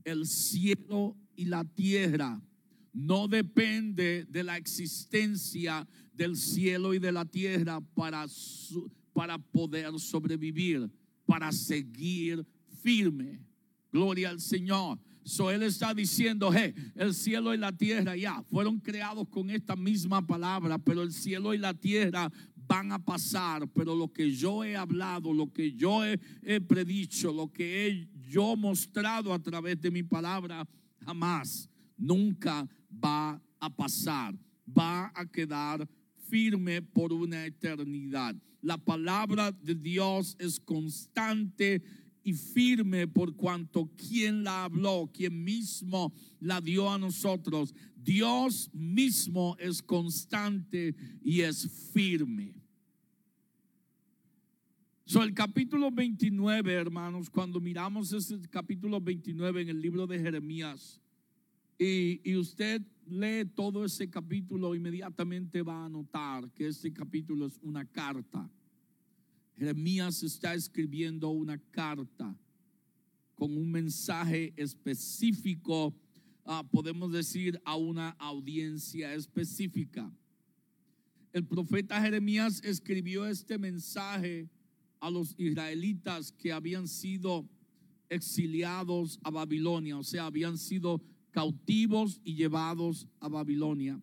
el 0.04 0.24
cielo 0.24 1.16
y 1.34 1.46
la 1.46 1.64
tierra 1.64 2.40
no 2.92 3.26
depende 3.26 4.24
de 4.28 4.44
la 4.44 4.56
existencia 4.56 5.84
del 6.12 6.36
cielo 6.36 6.94
y 6.94 7.00
de 7.00 7.10
la 7.10 7.24
tierra 7.24 7.80
para, 7.80 8.24
para 9.12 9.36
poder 9.36 9.98
sobrevivir, 9.98 10.88
para 11.26 11.50
seguir 11.50 12.46
firme. 12.84 13.40
Gloria 13.90 14.30
al 14.30 14.40
Señor. 14.40 15.00
So 15.24 15.50
él 15.50 15.64
está 15.64 15.92
diciendo, 15.92 16.52
hey, 16.52 16.72
el 16.94 17.14
cielo 17.14 17.52
y 17.52 17.56
la 17.56 17.72
tierra 17.72 18.16
ya 18.16 18.42
fueron 18.44 18.78
creados 18.78 19.28
con 19.28 19.50
esta 19.50 19.74
misma 19.74 20.24
palabra, 20.24 20.78
pero 20.78 21.02
el 21.02 21.12
cielo 21.12 21.52
y 21.52 21.58
la 21.58 21.74
tierra 21.74 22.30
van 22.72 22.90
a 22.90 22.98
pasar, 22.98 23.68
pero 23.74 23.94
lo 23.94 24.10
que 24.10 24.34
yo 24.34 24.64
he 24.64 24.74
hablado, 24.74 25.30
lo 25.30 25.52
que 25.52 25.74
yo 25.74 26.02
he, 26.06 26.18
predicho, 26.60 27.30
lo 27.30 27.52
que 27.52 27.86
he 27.86 28.08
yo 28.30 28.56
mostrado 28.56 29.34
a 29.34 29.38
través 29.38 29.78
de 29.78 29.90
mi 29.90 30.02
palabra, 30.02 30.66
jamás, 31.04 31.68
nunca 31.98 32.66
va 32.90 33.38
a 33.60 33.68
pasar, 33.68 34.34
va 34.66 35.12
a 35.14 35.26
quedar 35.26 35.86
firme 36.30 36.80
por 36.80 37.12
una 37.12 37.44
eternidad. 37.44 38.34
La 38.62 38.78
palabra 38.78 39.52
de 39.52 39.74
Dios 39.74 40.34
es 40.38 40.58
constante 40.58 41.82
y 42.24 42.32
firme 42.32 43.06
por 43.06 43.36
cuanto 43.36 43.90
quien 43.96 44.44
la 44.44 44.64
habló, 44.64 45.10
quien 45.12 45.44
mismo 45.44 46.10
la 46.40 46.62
dio 46.62 46.90
a 46.90 46.96
nosotros. 46.96 47.74
Dios 47.94 48.70
mismo 48.72 49.56
es 49.58 49.82
constante 49.82 50.94
y 51.22 51.42
es 51.42 51.68
firme. 51.92 52.61
So, 55.04 55.22
el 55.22 55.34
capítulo 55.34 55.90
29, 55.90 56.72
hermanos, 56.72 57.28
cuando 57.28 57.60
miramos 57.60 58.12
ese 58.12 58.40
capítulo 58.50 59.00
29 59.00 59.62
en 59.62 59.68
el 59.68 59.80
libro 59.80 60.06
de 60.06 60.18
Jeremías, 60.18 61.00
y, 61.78 62.20
y 62.24 62.36
usted 62.36 62.82
lee 63.06 63.44
todo 63.54 63.84
ese 63.84 64.08
capítulo, 64.08 64.74
inmediatamente 64.74 65.62
va 65.62 65.84
a 65.84 65.88
notar 65.88 66.50
que 66.52 66.68
este 66.68 66.92
capítulo 66.92 67.46
es 67.46 67.58
una 67.62 67.84
carta 67.84 68.48
Jeremías 69.62 70.22
está 70.24 70.54
escribiendo 70.54 71.30
una 71.30 71.56
carta 71.70 72.36
con 73.36 73.56
un 73.56 73.70
mensaje 73.70 74.52
específico, 74.56 75.94
ah, 76.44 76.64
podemos 76.68 77.12
decir, 77.12 77.60
a 77.64 77.76
una 77.76 78.10
audiencia 78.18 79.14
específica. 79.14 80.12
El 81.32 81.44
profeta 81.46 82.00
Jeremías 82.00 82.60
escribió 82.64 83.24
este 83.24 83.56
mensaje 83.56 84.48
a 85.02 85.10
los 85.10 85.34
israelitas 85.36 86.30
que 86.30 86.52
habían 86.52 86.86
sido 86.86 87.44
exiliados 88.08 89.18
a 89.24 89.30
Babilonia, 89.30 89.98
o 89.98 90.04
sea, 90.04 90.26
habían 90.26 90.56
sido 90.56 91.02
cautivos 91.32 92.20
y 92.22 92.36
llevados 92.36 93.08
a 93.18 93.28
Babilonia. 93.28 94.00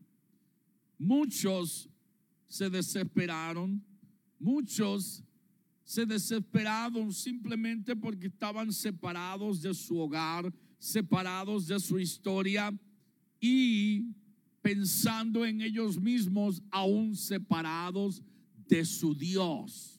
Muchos 0.98 1.90
se 2.50 2.70
desesperaron, 2.70 3.82
muchos 4.40 5.24
se 5.86 6.06
desesperaron 6.06 7.14
simplemente 7.14 7.96
porque 7.96 8.28
estaban 8.28 8.74
separados 8.74 9.62
de 9.62 9.74
su 9.74 9.98
hogar, 9.98 10.54
separados 10.80 11.66
de 11.68 11.80
su 11.80 11.98
historia 11.98 12.78
y 13.40 14.04
pensando 14.62 15.46
en 15.46 15.62
ellos 15.62 15.98
mismos, 15.98 16.62
aún 16.70 17.16
separados 17.16 18.22
de 18.68 18.84
su 18.84 19.16
Dios. 19.16 19.99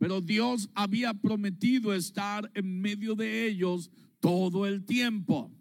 Pero 0.00 0.22
Dios 0.22 0.70
había 0.74 1.12
prometido 1.12 1.92
estar 1.92 2.50
en 2.54 2.80
medio 2.80 3.14
de 3.14 3.46
ellos 3.46 3.90
todo 4.18 4.66
el 4.66 4.82
tiempo. 4.86 5.52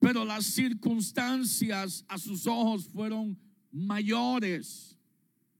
Pero 0.00 0.24
las 0.24 0.46
circunstancias 0.46 2.04
a 2.08 2.18
sus 2.18 2.44
ojos 2.44 2.88
fueron 2.88 3.38
mayores 3.70 4.98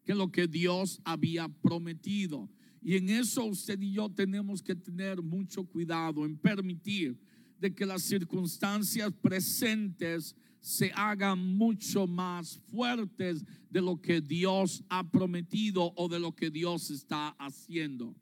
que 0.05 0.17
lo 0.17 0.33
que 0.33 0.49
Dios 0.49 1.01
había 1.05 1.47
prometido. 1.47 2.51
Y 2.83 2.97
en 2.97 3.09
eso 3.09 3.45
usted 3.45 3.81
y 3.81 3.93
yo 3.93 4.11
tenemos 4.11 4.61
que 4.61 4.75
tener 4.75 5.23
mucho 5.23 5.63
cuidado 5.63 6.27
en 6.27 6.37
permitir 6.37 7.17
de 7.61 7.73
que 7.73 7.87
las 7.87 8.03
circunstancias 8.03 9.13
presentes 9.23 10.35
se 10.63 10.93
hagan 10.95 11.57
mucho 11.57 12.07
más 12.07 12.57
fuertes 12.71 13.45
de 13.69 13.83
lo 13.83 14.01
que 14.01 14.21
Dios 14.21 14.85
ha 14.89 15.11
prometido 15.11 15.93
o 15.97 16.09
de 16.09 16.21
lo 16.21 16.35
que 16.35 16.51
Dios 16.51 16.89
está 16.91 17.31
haciendo. 17.31 18.15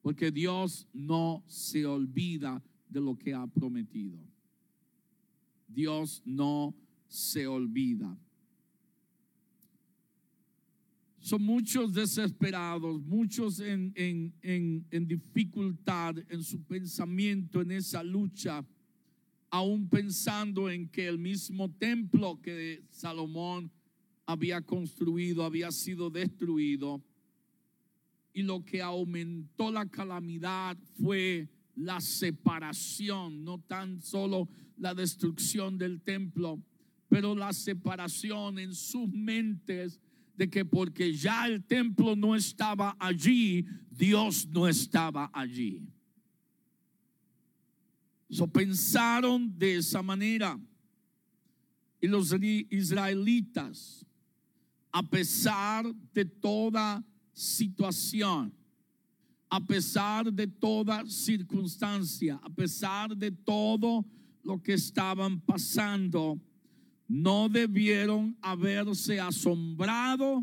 Porque 0.00 0.32
Dios 0.32 0.88
no 0.94 1.44
se 1.46 1.84
olvida 1.84 2.64
de 2.88 3.00
lo 3.00 3.16
que 3.16 3.34
ha 3.34 3.46
prometido. 3.46 4.18
Dios 5.68 6.22
no 6.24 6.74
se 7.08 7.46
olvida. 7.46 8.18
Son 11.20 11.42
muchos 11.42 11.92
desesperados, 11.92 13.00
muchos 13.02 13.60
en, 13.60 13.92
en, 13.94 15.06
dificultad 15.06 16.16
en 16.30 16.42
su 16.42 16.64
pensamiento, 16.64 17.60
en 17.60 17.70
esa 17.72 18.02
lucha. 18.02 18.66
Aún 19.52 19.86
pensando 19.86 20.70
en 20.70 20.88
que 20.88 21.06
el 21.06 21.18
mismo 21.18 21.70
templo 21.70 22.40
que 22.40 22.82
Salomón 22.88 23.70
había 24.24 24.62
construido 24.62 25.44
había 25.44 25.70
sido 25.70 26.08
destruido. 26.08 27.04
Y 28.32 28.44
lo 28.44 28.64
que 28.64 28.80
aumentó 28.80 29.70
la 29.70 29.84
calamidad 29.84 30.78
fue 30.98 31.50
la 31.74 32.00
separación, 32.00 33.44
no 33.44 33.60
tan 33.60 34.00
solo 34.00 34.48
la 34.78 34.94
destrucción 34.94 35.76
del 35.76 36.00
templo, 36.00 36.58
pero 37.08 37.34
la 37.34 37.52
separación 37.52 38.58
en 38.58 38.74
sus 38.74 39.06
mentes 39.10 40.00
de 40.34 40.48
que 40.48 40.64
porque 40.64 41.12
ya 41.12 41.46
el 41.46 41.62
templo 41.62 42.16
no 42.16 42.34
estaba 42.34 42.96
allí, 42.98 43.66
Dios 43.90 44.48
no 44.48 44.66
estaba 44.66 45.30
allí. 45.34 45.86
So 48.32 48.46
pensaron 48.46 49.58
de 49.58 49.76
esa 49.76 50.02
manera. 50.02 50.58
Y 52.00 52.06
los 52.08 52.34
israelitas, 52.70 54.06
a 54.90 55.02
pesar 55.02 55.94
de 56.14 56.24
toda 56.24 57.04
situación, 57.34 58.54
a 59.50 59.60
pesar 59.60 60.32
de 60.32 60.46
toda 60.46 61.04
circunstancia, 61.06 62.40
a 62.42 62.48
pesar 62.48 63.14
de 63.14 63.30
todo 63.30 64.06
lo 64.42 64.62
que 64.62 64.72
estaban 64.72 65.38
pasando, 65.38 66.40
no 67.06 67.50
debieron 67.50 68.34
haberse 68.40 69.20
asombrado 69.20 70.42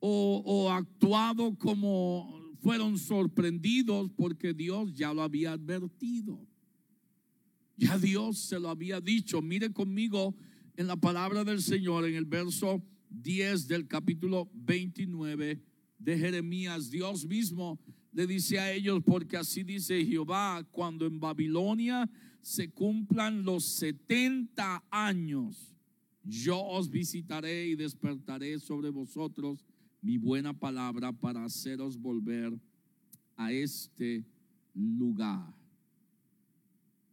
o, 0.00 0.42
o, 0.44 0.68
actuado 0.68 1.56
como 1.56 2.56
fueron 2.60 2.98
sorprendidos 2.98 4.10
porque 4.16 4.52
Dios 4.52 4.92
ya 4.94 5.14
lo 5.14 5.22
había 5.22 5.52
advertido. 5.52 6.49
Ya 7.80 7.98
Dios 7.98 8.38
se 8.38 8.60
lo 8.60 8.68
había 8.68 9.00
dicho. 9.00 9.40
Mire 9.40 9.72
conmigo 9.72 10.34
en 10.76 10.86
la 10.86 10.96
palabra 10.96 11.44
del 11.44 11.62
Señor 11.62 12.06
en 12.06 12.14
el 12.14 12.26
verso 12.26 12.82
10 13.08 13.68
del 13.68 13.88
capítulo 13.88 14.50
29 14.52 15.62
de 15.98 16.18
Jeremías. 16.18 16.90
Dios 16.90 17.26
mismo 17.26 17.80
le 18.12 18.26
dice 18.26 18.58
a 18.58 18.70
ellos, 18.70 19.02
porque 19.04 19.38
así 19.38 19.62
dice 19.62 20.04
Jehová, 20.04 20.62
cuando 20.70 21.06
en 21.06 21.18
Babilonia 21.18 22.10
se 22.42 22.70
cumplan 22.70 23.44
los 23.44 23.64
70 23.64 24.84
años 24.90 25.70
yo 26.22 26.62
os 26.62 26.90
visitaré 26.90 27.66
y 27.68 27.76
despertaré 27.76 28.58
sobre 28.58 28.90
vosotros 28.90 29.64
mi 30.02 30.18
buena 30.18 30.58
palabra 30.58 31.12
para 31.12 31.44
haceros 31.44 31.98
volver 31.98 32.58
a 33.36 33.52
este 33.52 34.24
lugar. 34.74 35.59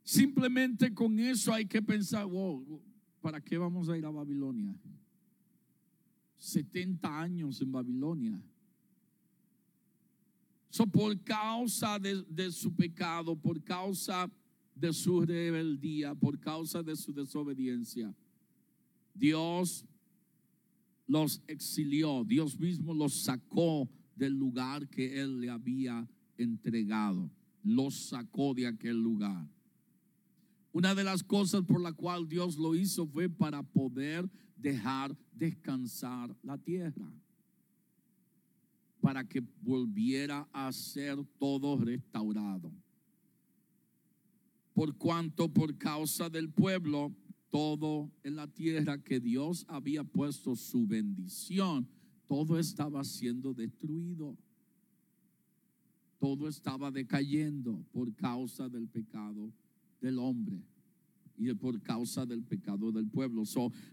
Simplemente 0.08 0.93
con 0.93 1.20
eso 1.20 1.52
hay 1.52 1.65
que 1.65 1.82
pensar, 1.82 2.26
wow, 2.26 2.82
¿para 3.20 3.41
qué 3.41 3.58
vamos 3.58 3.89
a 3.89 3.98
ir 3.98 4.06
a 4.06 4.10
Babilonia? 4.10 4.74
70 6.38 7.20
años 7.20 7.60
en 7.60 7.74
Babilonia. 7.74 8.41
So, 10.70 10.88
por 10.88 11.22
causa 11.26 12.00
de, 12.00 12.24
de 12.30 12.54
su 12.54 12.74
pecado, 12.74 13.36
por 13.36 13.62
causa 13.62 14.32
de 14.74 14.93
su 14.93 15.20
rebeldía, 15.20 16.15
por 16.15 16.39
causa 16.39 16.82
de 16.82 16.96
su 16.96 17.12
desobediencia 17.12 18.15
Dios 19.13 19.86
los 21.06 21.41
exilió, 21.48 22.24
Dios 22.24 22.58
mismo 22.58 22.93
los 22.93 23.24
sacó 23.24 23.89
del 24.15 24.32
lugar 24.32 24.88
que 24.88 25.20
Él 25.20 25.41
le 25.41 25.50
había 25.50 26.08
entregado, 26.38 27.30
los 27.62 28.08
sacó 28.08 28.54
de 28.54 28.67
aquel 28.67 29.04
lugar. 29.04 29.57
Una 30.78 30.94
de 30.94 31.04
las 31.04 31.24
cosas 31.24 31.63
por 31.63 31.82
la 31.82 31.92
cual 31.92 32.30
Dios 32.30 32.56
lo 32.56 32.76
hizo 32.76 33.08
fue 33.08 33.28
para 33.30 33.63
poder 33.63 34.30
dejar 34.56 35.18
descansar 35.34 36.38
la 36.44 36.56
tierra, 36.60 37.12
para 39.02 39.28
que 39.28 39.44
volviera 39.63 40.48
a 40.54 40.72
ser 40.72 41.18
todo 41.40 41.78
restaurado. 41.78 42.72
Por 44.76 44.96
cuanto 44.98 45.52
por 45.52 45.76
causa 45.80 46.30
del 46.30 46.52
pueblo 46.52 47.12
todo 47.50 48.12
en 48.22 48.36
la 48.36 48.46
tierra 48.46 49.02
que 49.02 49.20
Dios 49.20 49.66
había 49.68 50.04
puesto 50.04 50.56
su 50.56 50.86
bendición, 50.86 51.88
todo 52.28 52.60
estaba 52.60 53.04
siendo 53.04 53.56
destruido. 53.56 54.38
Todo 56.20 56.48
estaba 56.48 56.92
decayendo 56.92 57.84
por 57.92 58.13
causa 58.13 58.70
del 58.70 58.88
pecado 58.88 59.52
del 60.02 60.20
hombre 60.20 60.62
y 61.38 61.54
por 61.54 61.80
causa 61.82 62.26
del 62.26 62.44
pecado 62.44 62.92
del 62.92 63.08
pueblo. 63.08 63.44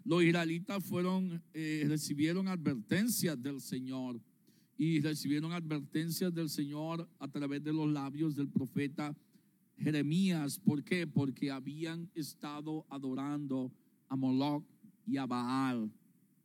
los 0.05 0.23
israelitas 0.23 0.83
fueron, 0.83 1.43
eh, 1.53 1.85
recibieron 1.87 2.49
advertencias 2.49 3.41
del 3.41 3.61
Señor 3.61 4.21
y 4.79 5.01
recibieron 5.01 5.53
advertencias 5.53 6.35
del 6.35 6.49
Señor 6.49 7.09
a 7.19 7.29
través 7.29 7.63
de 7.63 7.73
los 7.73 7.91
labios 7.91 8.35
del 8.35 8.49
profeta 8.49 9.15
Jeremías. 9.77 10.59
¿Por 10.59 10.83
qué? 10.83 11.07
Porque 11.07 11.51
habían 11.51 12.11
estado 12.15 12.87
adorando 12.89 13.71
a 14.09 14.17
Moloch 14.17 14.65
y 15.07 15.19
a 15.19 15.27
Baal, 15.27 15.93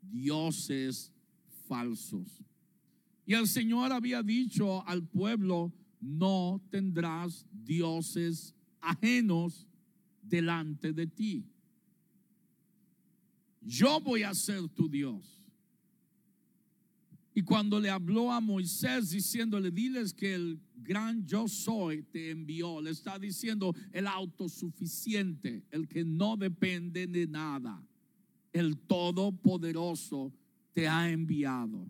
dioses 0.02 1.12
falsos. 1.68 2.44
Y 3.26 3.36
el 3.36 3.48
Señor 3.48 3.92
había 3.94 4.22
dicho 4.22 4.86
al 4.88 5.08
pueblo, 5.08 5.72
no 6.02 6.62
tendrás 6.70 7.46
dioses 7.52 8.56
ajenos 8.82 9.68
delante 10.22 10.94
de 10.94 11.08
ti. 11.08 11.46
Yo 13.62 14.00
voy 14.00 14.24
a 14.24 14.34
ser 14.34 14.68
tu 14.70 14.90
Dios. 14.90 15.40
Y 17.34 17.42
cuando 17.42 17.80
le 17.80 17.90
habló 17.90 18.32
a 18.32 18.42
Moisés 18.42 19.12
diciéndole, 19.12 19.72
diles 19.72 20.14
que 20.14 20.34
el 20.34 20.60
gran 20.76 21.26
yo 21.26 21.48
soy 21.48 22.04
te 22.04 22.32
envió, 22.32 22.82
le 22.82 22.90
está 22.90 23.20
diciendo 23.20 23.74
el 23.94 24.08
autosuficiente, 24.08 25.64
el 25.72 25.88
que 25.88 26.04
no 26.04 26.36
depende 26.36 27.08
de 27.08 27.28
nada, 27.28 27.82
el 28.52 28.78
todopoderoso 28.78 30.34
te 30.74 30.88
ha 30.88 31.10
enviado. 31.10 31.90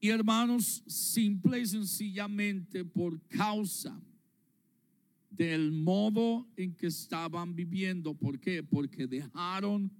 Y 0.00 0.10
hermanos, 0.10 0.84
simple 0.86 1.60
y 1.60 1.66
sencillamente 1.66 2.84
por 2.84 3.20
causa 3.26 4.00
del 5.30 5.72
modo 5.72 6.46
en 6.56 6.74
que 6.74 6.86
estaban 6.86 7.54
viviendo, 7.54 8.14
¿por 8.14 8.38
qué? 8.38 8.62
Porque 8.62 9.06
dejaron 9.06 9.90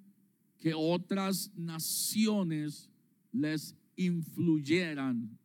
que 0.59 0.75
otras 0.75 1.53
naciones 1.55 2.91
les 3.33 3.75
influyeran 3.97 5.39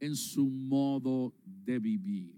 en 0.00 0.16
su 0.16 0.48
modo 0.48 1.34
de 1.44 1.78
vivir. 1.78 2.34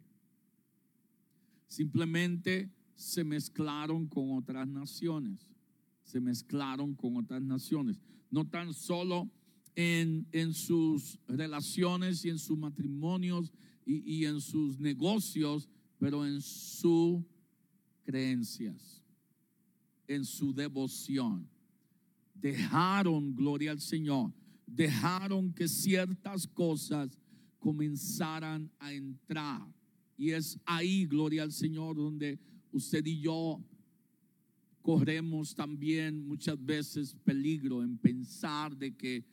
Simplemente 1.66 2.70
se 2.94 3.24
mezclaron 3.24 4.06
con 4.06 4.36
otras 4.36 4.68
naciones, 4.68 5.48
se 6.04 6.20
mezclaron 6.20 6.94
con 6.94 7.16
otras 7.16 7.42
naciones, 7.42 7.98
no 8.30 8.46
tan 8.46 8.74
solo 8.74 9.30
en, 9.74 10.26
en 10.32 10.52
sus 10.52 11.18
relaciones 11.26 12.24
y 12.24 12.30
en 12.30 12.38
sus 12.38 12.58
matrimonios 12.58 13.52
y, 13.86 14.18
y 14.18 14.26
en 14.26 14.40
sus 14.40 14.78
negocios, 14.78 15.68
pero 16.02 16.26
en 16.26 16.40
sus 16.40 17.22
creencias, 18.02 19.00
en 20.08 20.24
su 20.24 20.52
devoción. 20.52 21.48
Dejaron, 22.34 23.32
gloria 23.36 23.70
al 23.70 23.80
Señor, 23.80 24.32
dejaron 24.66 25.52
que 25.52 25.68
ciertas 25.68 26.44
cosas 26.48 27.16
comenzaran 27.60 28.68
a 28.80 28.92
entrar. 28.92 29.64
Y 30.16 30.30
es 30.30 30.58
ahí, 30.64 31.06
gloria 31.06 31.44
al 31.44 31.52
Señor, 31.52 31.94
donde 31.94 32.36
usted 32.72 33.06
y 33.06 33.20
yo 33.20 33.64
corremos 34.80 35.54
también 35.54 36.26
muchas 36.26 36.60
veces 36.60 37.14
peligro 37.22 37.80
en 37.80 37.96
pensar 37.96 38.76
de 38.76 38.96
que 38.96 39.24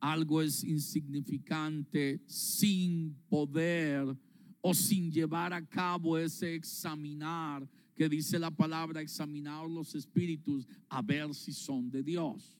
algo 0.00 0.42
es 0.42 0.64
insignificante 0.64 2.20
sin 2.26 3.14
poder 3.28 4.18
o 4.60 4.74
sin 4.74 5.10
llevar 5.10 5.52
a 5.52 5.64
cabo 5.64 6.18
ese 6.18 6.54
examinar 6.54 7.66
que 7.94 8.08
dice 8.08 8.38
la 8.38 8.50
palabra, 8.50 9.00
examinar 9.00 9.68
los 9.68 9.94
espíritus 9.94 10.66
a 10.88 11.02
ver 11.02 11.34
si 11.34 11.52
son 11.52 11.90
de 11.90 12.02
Dios. 12.02 12.56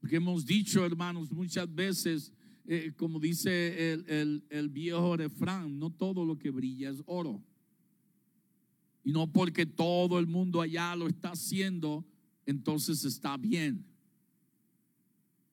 Porque 0.00 0.16
hemos 0.16 0.44
dicho, 0.44 0.84
hermanos, 0.84 1.30
muchas 1.30 1.72
veces, 1.72 2.32
eh, 2.64 2.92
como 2.96 3.20
dice 3.20 3.92
el, 3.92 4.44
el 4.48 4.68
viejo 4.68 5.16
refrán, 5.16 5.78
no 5.78 5.90
todo 5.90 6.24
lo 6.24 6.38
que 6.38 6.50
brilla 6.50 6.90
es 6.90 7.02
oro. 7.06 7.42
Y 9.04 9.12
no 9.12 9.30
porque 9.30 9.66
todo 9.66 10.18
el 10.18 10.26
mundo 10.26 10.60
allá 10.60 10.94
lo 10.96 11.06
está 11.06 11.32
haciendo, 11.32 12.04
entonces 12.46 13.04
está 13.04 13.36
bien. 13.36 13.91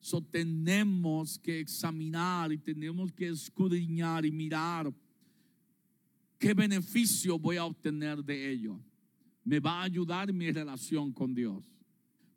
So 0.00 0.22
tenemos 0.22 1.38
que 1.38 1.60
examinar 1.60 2.50
y 2.52 2.58
tenemos 2.58 3.12
que 3.12 3.28
escudriñar 3.28 4.24
y 4.24 4.32
mirar 4.32 4.92
qué 6.38 6.54
beneficio 6.54 7.38
voy 7.38 7.58
a 7.58 7.66
obtener 7.66 8.24
de 8.24 8.50
ello. 8.50 8.80
me 9.44 9.58
va 9.60 9.80
a 9.80 9.84
ayudar 9.84 10.32
mi 10.32 10.50
relación 10.50 11.12
con 11.12 11.34
Dios. 11.34 11.64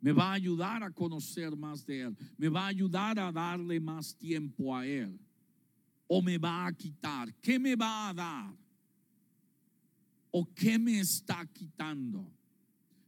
Me 0.01 0.11
va 0.11 0.31
a 0.31 0.33
ayudar 0.33 0.83
a 0.83 0.91
conocer 0.91 1.55
más 1.55 1.85
de 1.85 2.01
Él. 2.01 2.17
Me 2.37 2.49
va 2.49 2.65
a 2.65 2.67
ayudar 2.67 3.17
a 3.19 3.31
darle 3.31 3.79
más 3.79 4.17
tiempo 4.17 4.75
a 4.75 4.85
Él. 4.85 5.17
O 6.07 6.21
me 6.21 6.37
va 6.37 6.67
a 6.67 6.73
quitar. 6.73 7.33
¿Qué 7.35 7.57
me 7.57 7.75
va 7.75 8.09
a 8.09 8.13
dar? 8.13 8.53
¿O 10.31 10.45
qué 10.53 10.77
me 10.77 10.99
está 10.99 11.45
quitando? 11.45 12.29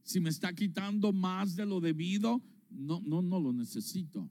Si 0.03 0.21
me 0.21 0.29
está 0.29 0.53
quitando 0.53 1.11
más 1.11 1.55
de 1.55 1.65
lo 1.65 1.81
debido, 1.81 2.41
no, 2.69 3.01
no, 3.01 3.21
no 3.21 3.39
lo 3.39 3.51
necesito. 3.51 4.29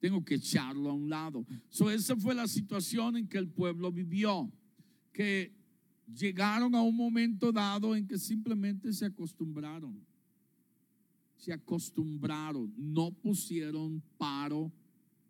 Tengo 0.00 0.24
que 0.24 0.34
echarlo 0.36 0.90
a 0.90 0.94
un 0.94 1.08
lado. 1.08 1.46
So, 1.68 1.90
esa 1.90 2.16
fue 2.16 2.34
la 2.34 2.48
situación 2.48 3.16
en 3.16 3.28
que 3.28 3.38
el 3.38 3.48
pueblo 3.48 3.92
vivió. 3.92 4.50
Que 5.12 5.54
llegaron 6.12 6.74
a 6.74 6.82
un 6.82 6.96
momento 6.96 7.52
dado 7.52 7.94
en 7.94 8.06
que 8.06 8.18
simplemente 8.18 8.92
se 8.92 9.04
acostumbraron. 9.04 10.04
Se 11.36 11.52
acostumbraron, 11.52 12.72
no 12.76 13.12
pusieron 13.12 14.02
paro 14.18 14.72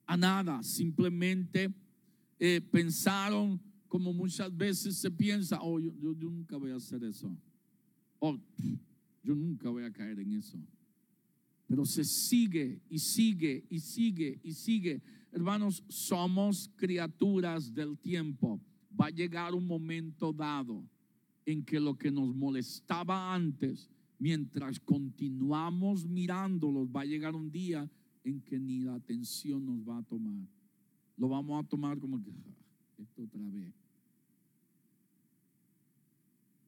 a 0.06 0.16
nada, 0.16 0.60
simplemente 0.62 1.72
eh, 2.38 2.60
pensaron 2.60 3.60
como 3.86 4.12
muchas 4.12 4.56
veces 4.56 4.96
se 4.96 5.10
piensa, 5.10 5.60
oh, 5.62 5.78
yo, 5.78 5.92
yo, 6.00 6.12
yo 6.14 6.30
nunca 6.30 6.56
voy 6.56 6.70
a 6.70 6.76
hacer 6.76 7.04
eso. 7.04 7.36
Oh, 8.18 8.36
yo 9.22 9.34
nunca 9.34 9.68
voy 9.68 9.84
a 9.84 9.92
caer 9.92 10.18
en 10.18 10.32
eso. 10.32 10.58
Pero 11.70 11.84
se 11.84 12.02
sigue 12.04 12.82
y 12.90 12.98
sigue 12.98 13.64
y 13.70 13.78
sigue 13.78 14.40
y 14.42 14.52
sigue. 14.52 15.00
Hermanos, 15.30 15.84
somos 15.86 16.68
criaturas 16.74 17.72
del 17.72 17.96
tiempo 17.96 18.60
va 19.00 19.06
a 19.06 19.10
llegar 19.10 19.54
un 19.54 19.66
momento 19.66 20.32
dado 20.32 20.84
en 21.46 21.64
que 21.64 21.78
lo 21.78 21.96
que 21.96 22.10
nos 22.10 22.34
molestaba 22.34 23.32
antes, 23.32 23.88
mientras 24.18 24.80
continuamos 24.80 26.04
mirándolos, 26.04 26.88
va 26.88 27.02
a 27.02 27.06
llegar 27.06 27.36
un 27.36 27.50
día 27.50 27.88
en 28.24 28.40
que 28.40 28.58
ni 28.58 28.80
la 28.80 28.94
atención 28.94 29.64
nos 29.64 29.88
va 29.88 29.98
a 29.98 30.02
tomar. 30.02 30.46
Lo 31.16 31.28
vamos 31.28 31.64
a 31.64 31.68
tomar 31.68 31.98
como 31.98 32.20
que, 32.20 32.30
esto 32.98 33.22
otra 33.22 33.48
vez. 33.48 33.72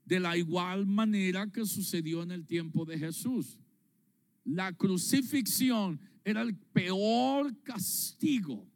De 0.05 0.21
la 0.21 0.37
igual 0.37 0.87
manera 0.87 1.51
que 1.51 1.65
sucedió 1.67 2.23
en 2.23 2.31
el 2.31 2.47
tiempo 2.47 2.85
de 2.85 2.99
Jesús. 2.99 3.59
La 4.45 4.73
crucifixión 4.73 6.01
era 6.25 6.43
el 6.43 6.57
peor 6.57 7.57
castigo 7.63 8.69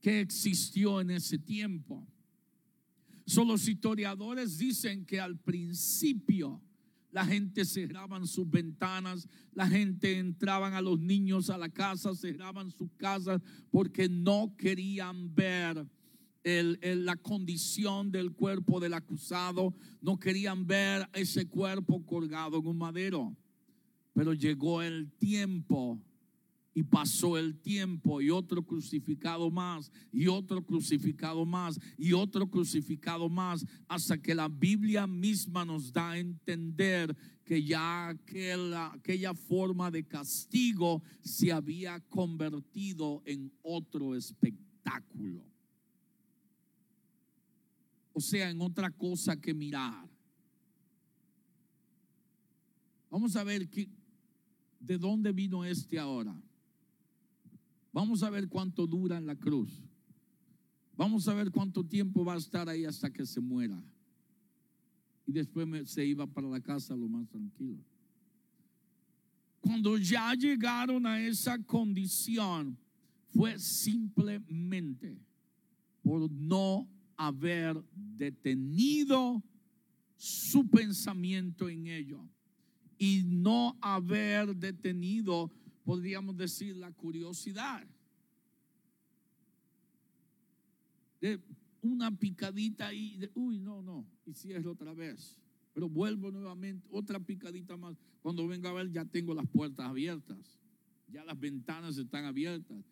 que 0.00 0.20
existió 0.20 1.00
en 1.00 1.10
ese 1.10 1.38
tiempo. 1.38 2.06
Son 3.26 3.48
los 3.48 3.66
historiadores 3.66 4.58
dicen 4.58 5.06
que 5.06 5.18
al 5.18 5.38
principio 5.38 6.62
la 7.10 7.24
gente 7.24 7.64
cerraban 7.64 8.26
sus 8.26 8.50
ventanas, 8.50 9.28
la 9.52 9.68
gente 9.68 10.18
entraban 10.18 10.74
a 10.74 10.82
los 10.82 10.98
niños 11.00 11.48
a 11.48 11.56
la 11.56 11.68
casa, 11.68 12.14
cerraban 12.14 12.70
sus 12.70 12.90
casas 12.96 13.40
porque 13.70 14.08
no 14.08 14.54
querían 14.58 15.34
ver 15.34 15.86
la 16.44 17.16
condición 17.16 18.10
del 18.10 18.32
cuerpo 18.32 18.78
del 18.80 18.94
acusado, 18.94 19.74
no 20.02 20.18
querían 20.18 20.66
ver 20.66 21.08
ese 21.14 21.46
cuerpo 21.46 22.04
colgado 22.04 22.58
en 22.58 22.66
un 22.66 22.76
madero. 22.76 23.34
Pero 24.14 24.32
llegó 24.32 24.80
el 24.80 25.10
tiempo 25.12 26.00
y 26.74 26.82
pasó 26.82 27.38
el 27.38 27.56
tiempo 27.60 28.20
y 28.20 28.30
otro 28.30 28.64
crucificado 28.64 29.50
más 29.50 29.92
y 30.12 30.26
otro 30.26 30.64
crucificado 30.64 31.46
más 31.46 31.78
y 31.96 32.12
otro 32.12 32.50
crucificado 32.50 33.28
más 33.28 33.64
hasta 33.86 34.20
que 34.20 34.34
la 34.34 34.48
Biblia 34.48 35.06
misma 35.06 35.64
nos 35.64 35.92
da 35.92 36.10
a 36.10 36.18
entender 36.18 37.16
que 37.44 37.62
ya 37.62 38.08
aquella, 38.08 39.34
forma 39.34 39.90
de 39.90 40.04
castigo 40.04 41.02
se 41.20 41.52
había 41.52 42.00
convertido 42.00 43.22
en 43.24 43.52
otro 43.62 44.16
espectáculo. 44.16 45.44
O 48.12 48.20
sea, 48.20 48.50
en 48.50 48.60
otra 48.62 48.90
cosa 48.90 49.38
que 49.40 49.52
mirar. 49.52 50.08
Vamos 53.10 53.36
a 53.36 53.44
ver 53.44 53.68
que, 53.68 53.88
de 54.84 54.98
dónde 54.98 55.32
vino 55.32 55.64
este 55.64 55.98
ahora. 55.98 56.34
Vamos 57.92 58.22
a 58.22 58.30
ver 58.30 58.48
cuánto 58.48 58.86
dura 58.86 59.16
en 59.16 59.26
la 59.26 59.36
cruz. 59.36 59.80
Vamos 60.96 61.26
a 61.28 61.34
ver 61.34 61.50
cuánto 61.50 61.84
tiempo 61.84 62.24
va 62.24 62.34
a 62.34 62.38
estar 62.38 62.68
ahí 62.68 62.84
hasta 62.84 63.10
que 63.10 63.24
se 63.24 63.40
muera. 63.40 63.82
Y 65.26 65.32
después 65.32 65.66
se 65.90 66.04
iba 66.04 66.26
para 66.26 66.48
la 66.48 66.60
casa 66.60 66.94
lo 66.94 67.08
más 67.08 67.28
tranquilo. 67.28 67.82
Cuando 69.60 69.96
ya 69.96 70.34
llegaron 70.34 71.06
a 71.06 71.20
esa 71.20 71.58
condición, 71.64 72.76
fue 73.30 73.58
simplemente 73.58 75.16
por 76.02 76.30
no 76.30 76.86
haber 77.16 77.82
detenido 77.94 79.42
su 80.16 80.68
pensamiento 80.68 81.68
en 81.68 81.86
ello 81.86 82.28
y 82.98 83.22
no 83.24 83.76
haber 83.80 84.54
detenido 84.56 85.50
podríamos 85.84 86.36
decir, 86.36 86.76
la 86.76 86.90
curiosidad. 86.90 87.86
De 91.20 91.40
una 91.82 92.10
picadita 92.10 92.88
ahí, 92.88 93.16
de, 93.18 93.30
uy, 93.34 93.58
no, 93.58 93.82
no, 93.82 94.06
y 94.26 94.32
cierro 94.32 94.72
otra 94.72 94.94
vez. 94.94 95.38
Pero 95.72 95.88
vuelvo 95.88 96.30
nuevamente, 96.30 96.86
otra 96.90 97.20
picadita 97.20 97.76
más. 97.76 97.96
Cuando 98.22 98.46
venga 98.46 98.70
a 98.70 98.72
ver, 98.72 98.90
ya 98.90 99.04
tengo 99.04 99.34
las 99.34 99.46
puertas 99.48 99.86
abiertas, 99.86 100.58
ya 101.08 101.24
las 101.24 101.38
ventanas 101.38 101.98
están 101.98 102.24
abiertas. 102.24 102.84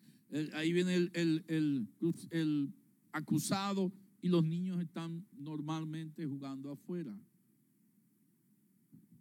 ahí 0.53 0.73
viene 0.73 0.95
el, 0.95 1.11
el, 1.13 1.87
el 2.29 2.73
acusado 3.11 3.91
y 4.21 4.29
los 4.29 4.43
niños 4.43 4.79
están 4.81 5.25
normalmente 5.37 6.25
jugando 6.25 6.71
afuera. 6.71 7.15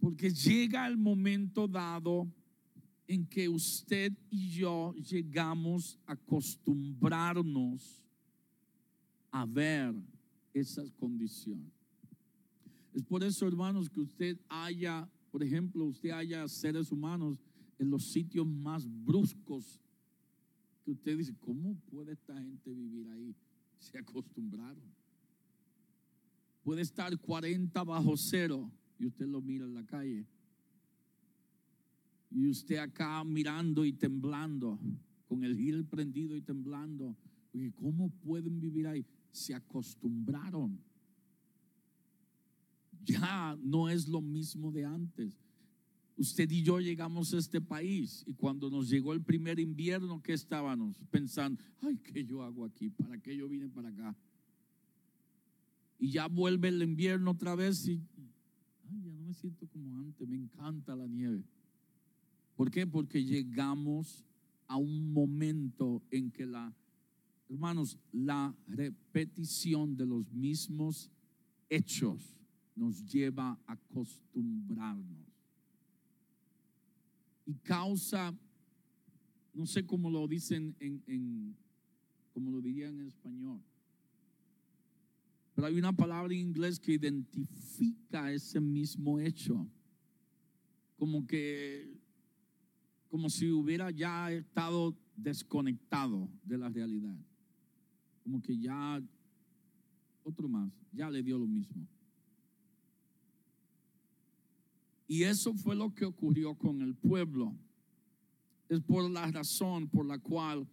Porque 0.03 0.31
llega 0.31 0.85
el 0.88 0.99
momento 0.99 1.69
dado 1.69 2.27
en 3.07 3.25
que 3.25 3.49
usted 3.49 4.12
y 4.31 4.49
yo 4.49 4.93
llegamos 4.95 5.97
a 6.07 6.15
acostumbrarnos 6.15 8.03
a 9.31 9.47
ver 9.47 9.95
esas 10.53 10.91
condiciones. 10.91 11.71
Es 12.93 13.05
por 13.05 13.23
eso, 13.23 13.47
hermanos, 13.47 13.88
que 13.88 14.01
usted 14.01 14.37
haya, 14.49 15.09
por 15.31 15.41
ejemplo, 15.45 15.85
usted 15.85 16.11
haya 16.11 16.49
seres 16.49 16.91
humanos 16.91 17.38
en 17.79 17.88
los 17.88 18.11
sitios 18.11 18.45
más 18.45 18.85
bruscos 19.05 19.79
que 20.85 20.91
usted 20.91 21.17
dice, 21.17 21.33
¿cómo 21.38 21.77
puede 21.93 22.15
esta 22.15 22.37
gente 22.43 22.75
vivir 22.75 23.09
ahí? 23.09 23.37
Se 23.79 23.99
acostumbraron. 23.99 24.83
Puede 26.65 26.83
estar 26.83 27.17
40 27.17 27.85
bajo 27.85 28.17
cero 28.17 28.69
y 29.03 29.07
usted 29.07 29.27
lo 29.27 29.41
mira 29.41 29.65
en 29.65 29.75
la 29.75 29.85
calle 29.85 30.27
y 32.35 32.49
usted 32.49 32.77
acá 32.77 33.23
mirando 33.25 33.85
y 33.85 33.93
temblando, 33.93 34.79
con 35.27 35.45
el 35.45 35.57
gil 35.57 35.85
prendido 35.85 36.37
y 36.37 36.41
temblando. 36.41 37.17
¿Cómo 37.77 38.09
pueden 38.09 38.61
vivir 38.61 38.87
ahí? 38.87 39.05
Se 39.31 39.55
acostumbraron. 39.55 40.81
Ya 43.05 43.59
no 43.62 43.88
es 43.88 44.09
lo 44.09 44.23
mismo 44.23 44.73
de 44.73 44.85
antes. 44.85 45.38
Usted 46.17 46.51
y 46.51 46.62
yo 46.62 46.79
llegamos 46.81 47.35
a 47.35 47.38
este 47.38 47.61
país 47.61 48.23
y 48.27 48.35
cuando 48.35 48.71
nos 48.71 48.88
llegó 48.88 49.12
el 49.12 49.23
primer 49.23 49.59
invierno, 49.59 50.23
¿qué 50.23 50.35
estábamos 50.35 50.97
pensando? 51.11 51.62
Ay, 51.81 51.99
¿qué 51.99 52.25
yo 52.25 52.43
hago 52.43 52.65
aquí? 52.65 52.91
¿Para 52.91 53.19
qué 53.19 53.37
yo 53.37 53.49
vine 53.49 53.69
para 53.69 53.88
acá? 53.88 54.17
Y 55.99 56.11
ya 56.12 56.29
vuelve 56.29 56.69
el 56.69 56.83
invierno 56.83 57.33
otra 57.33 57.55
vez 57.55 57.87
y, 57.88 58.01
ya 59.00 59.12
no 59.12 59.22
me 59.22 59.35
siento 59.35 59.66
como 59.68 59.98
antes, 59.98 60.28
me 60.28 60.37
encanta 60.37 60.94
la 60.96 61.07
nieve. 61.07 61.44
¿Por 62.57 62.70
qué? 62.70 62.87
Porque 62.87 63.24
llegamos 63.24 64.24
a 64.66 64.76
un 64.76 65.12
momento 65.12 66.02
en 66.11 66.31
que 66.31 66.46
la, 66.46 66.74
hermanos, 67.48 67.98
la 68.12 68.55
repetición 68.66 69.96
de 69.96 70.07
los 70.07 70.31
mismos 70.33 71.11
hechos 71.68 72.38
nos 72.74 73.05
lleva 73.05 73.59
a 73.66 73.72
acostumbrarnos. 73.72 75.26
Y 77.46 77.55
causa, 77.55 78.35
no 79.52 79.66
sé 79.66 79.85
cómo 79.85 80.11
lo 80.11 80.26
dicen 80.28 80.74
en, 80.81 81.02
en 81.07 81.57
como 82.33 82.50
lo 82.50 82.61
dirían 82.61 82.98
en 82.98 83.07
español, 83.07 83.61
hay 85.66 85.79
una 85.79 85.92
palabra 85.92 86.33
en 86.33 86.40
inglés 86.40 86.79
que 86.79 86.92
identifica 86.92 88.33
ese 88.33 88.61
mismo 88.61 89.18
hecho. 89.18 89.66
Como 90.96 91.27
que 91.27 92.03
como 93.12 93.29
si 93.29 93.51
hubiera 93.51 93.90
ya 93.90 94.33
estado 94.33 94.96
desconectado 95.14 96.31
de 96.44 96.57
la 96.57 96.70
realidad. 96.70 97.14
Como 98.22 98.40
que 98.40 98.57
ya, 98.59 99.03
otro 100.25 100.48
más, 100.48 100.72
ya 100.92 101.11
le 101.11 101.22
dio 101.22 101.38
lo 101.38 101.46
mismo. 101.46 101.87
Y 105.07 105.25
eso 105.25 105.53
fue 105.53 105.77
lo 105.77 105.94
que 105.94 106.07
ocurrió 106.07 106.55
con 106.55 106.81
el 106.81 106.94
pueblo. 106.94 107.55
Es 108.70 108.81
por 108.81 109.11
la 109.11 109.31
razón 109.31 109.88
por 109.88 110.07
la 110.07 110.18
cual 110.18 110.66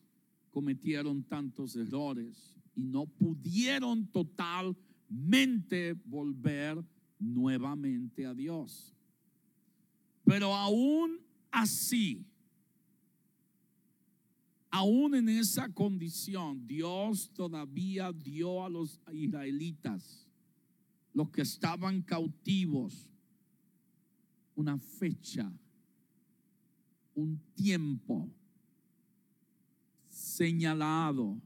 cometieron 0.49 1.23
tantos 1.23 1.75
errores 1.75 2.58
y 2.79 2.83
no 2.83 3.05
pudieron 3.05 4.07
totalmente 4.07 5.93
volver 6.05 6.81
nuevamente 7.19 8.25
a 8.25 8.33
Dios. 8.33 8.95
Pero 10.23 10.55
aún 10.55 11.19
así, 11.51 12.25
aún 14.69 15.13
en 15.13 15.27
esa 15.27 15.67
condición, 15.67 16.65
Dios 16.65 17.29
todavía 17.33 18.13
dio 18.13 18.63
a 18.63 18.69
los 18.69 19.01
israelitas, 19.11 20.25
los 21.13 21.29
que 21.31 21.41
estaban 21.41 22.01
cautivos, 22.01 23.09
una 24.55 24.77
fecha, 24.77 25.51
un 27.13 27.41
tiempo 27.55 28.29
señalado 30.07 31.41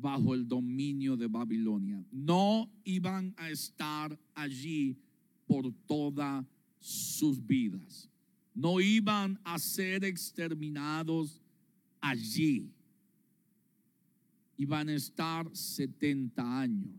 bajo 0.00 0.34
el 0.34 0.46
dominio 0.46 1.16
de 1.16 1.26
Babilonia. 1.26 2.04
No 2.10 2.70
iban 2.84 3.34
a 3.36 3.50
estar 3.50 4.18
allí 4.34 4.96
por 5.46 5.72
todas 5.86 6.44
sus 6.78 7.44
vidas. 7.44 8.08
No 8.54 8.80
iban 8.80 9.38
a 9.44 9.58
ser 9.58 10.04
exterminados 10.04 11.40
allí. 12.00 12.72
Iban 14.56 14.88
a 14.88 14.94
estar 14.94 15.48
70 15.54 16.60
años. 16.60 16.90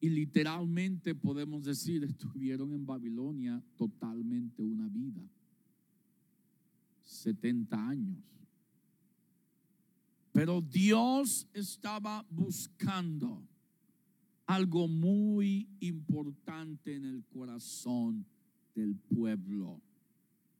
Y 0.00 0.10
literalmente 0.10 1.14
podemos 1.14 1.64
decir, 1.64 2.04
estuvieron 2.04 2.74
en 2.74 2.84
Babilonia 2.84 3.62
totalmente 3.76 4.62
una 4.62 4.88
vida. 4.88 5.22
70 7.02 7.88
años. 7.88 8.18
Pero 10.34 10.60
Dios 10.60 11.46
estaba 11.54 12.26
buscando 12.28 13.40
algo 14.46 14.88
muy 14.88 15.68
importante 15.78 16.96
en 16.96 17.04
el 17.04 17.24
corazón 17.26 18.26
del 18.74 18.96
pueblo. 18.96 19.80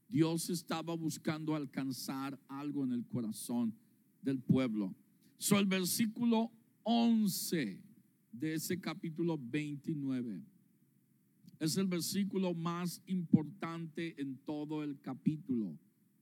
Dios 0.09 0.49
estaba 0.49 0.95
buscando 0.95 1.57
alcanzar 1.57 2.39
algo 2.47 2.85
en 2.85 2.93
el 2.93 3.05
corazón 3.05 3.75
del 4.23 4.39
pueblo. 4.39 4.95
So, 5.39 5.59
el 5.59 5.67
versículo 5.67 6.53
11 6.85 7.83
de 8.31 8.55
ese 8.55 8.81
capítulo 8.81 9.37
29 9.37 10.41
es 11.59 11.77
el 11.77 11.89
versículo 11.89 12.55
más 12.55 13.03
importante 13.07 14.15
en 14.23 14.37
todo 14.37 14.85
el 14.85 15.01
capítulo, 15.01 15.77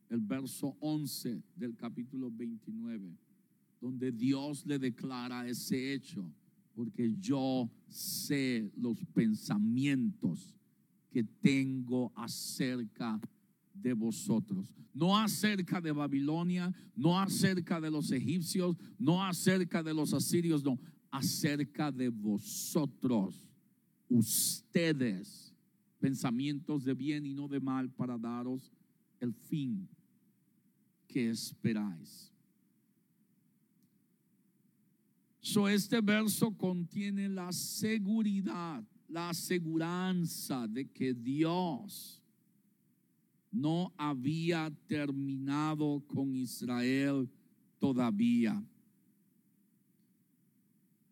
el 0.08 0.20
verso 0.20 0.74
11 0.80 1.42
del 1.54 1.76
capítulo 1.76 2.30
29 2.30 3.14
donde 3.82 4.12
Dios 4.12 4.64
le 4.64 4.78
declara 4.78 5.48
ese 5.48 5.92
hecho, 5.92 6.32
porque 6.72 7.12
yo 7.18 7.68
sé 7.88 8.70
los 8.76 9.04
pensamientos 9.12 10.56
que 11.10 11.24
tengo 11.24 12.12
acerca 12.14 13.20
de 13.74 13.92
vosotros. 13.92 14.72
No 14.94 15.18
acerca 15.18 15.80
de 15.80 15.90
Babilonia, 15.90 16.72
no 16.94 17.18
acerca 17.18 17.80
de 17.80 17.90
los 17.90 18.12
egipcios, 18.12 18.76
no 19.00 19.24
acerca 19.24 19.82
de 19.82 19.92
los 19.92 20.14
asirios, 20.14 20.62
no, 20.62 20.78
acerca 21.10 21.90
de 21.90 22.08
vosotros, 22.08 23.48
ustedes, 24.08 25.52
pensamientos 25.98 26.84
de 26.84 26.94
bien 26.94 27.26
y 27.26 27.34
no 27.34 27.48
de 27.48 27.58
mal 27.58 27.90
para 27.90 28.16
daros 28.16 28.70
el 29.18 29.34
fin 29.34 29.88
que 31.08 31.30
esperáis. 31.30 32.31
So, 35.44 35.66
este 35.66 36.00
verso 36.00 36.56
contiene 36.56 37.28
la 37.28 37.50
seguridad, 37.52 38.84
la 39.08 39.30
aseguranza 39.30 40.68
de 40.68 40.88
que 40.88 41.12
Dios 41.12 42.22
no 43.50 43.92
había 43.96 44.72
terminado 44.86 46.00
con 46.06 46.32
Israel 46.36 47.28
todavía. 47.80 48.62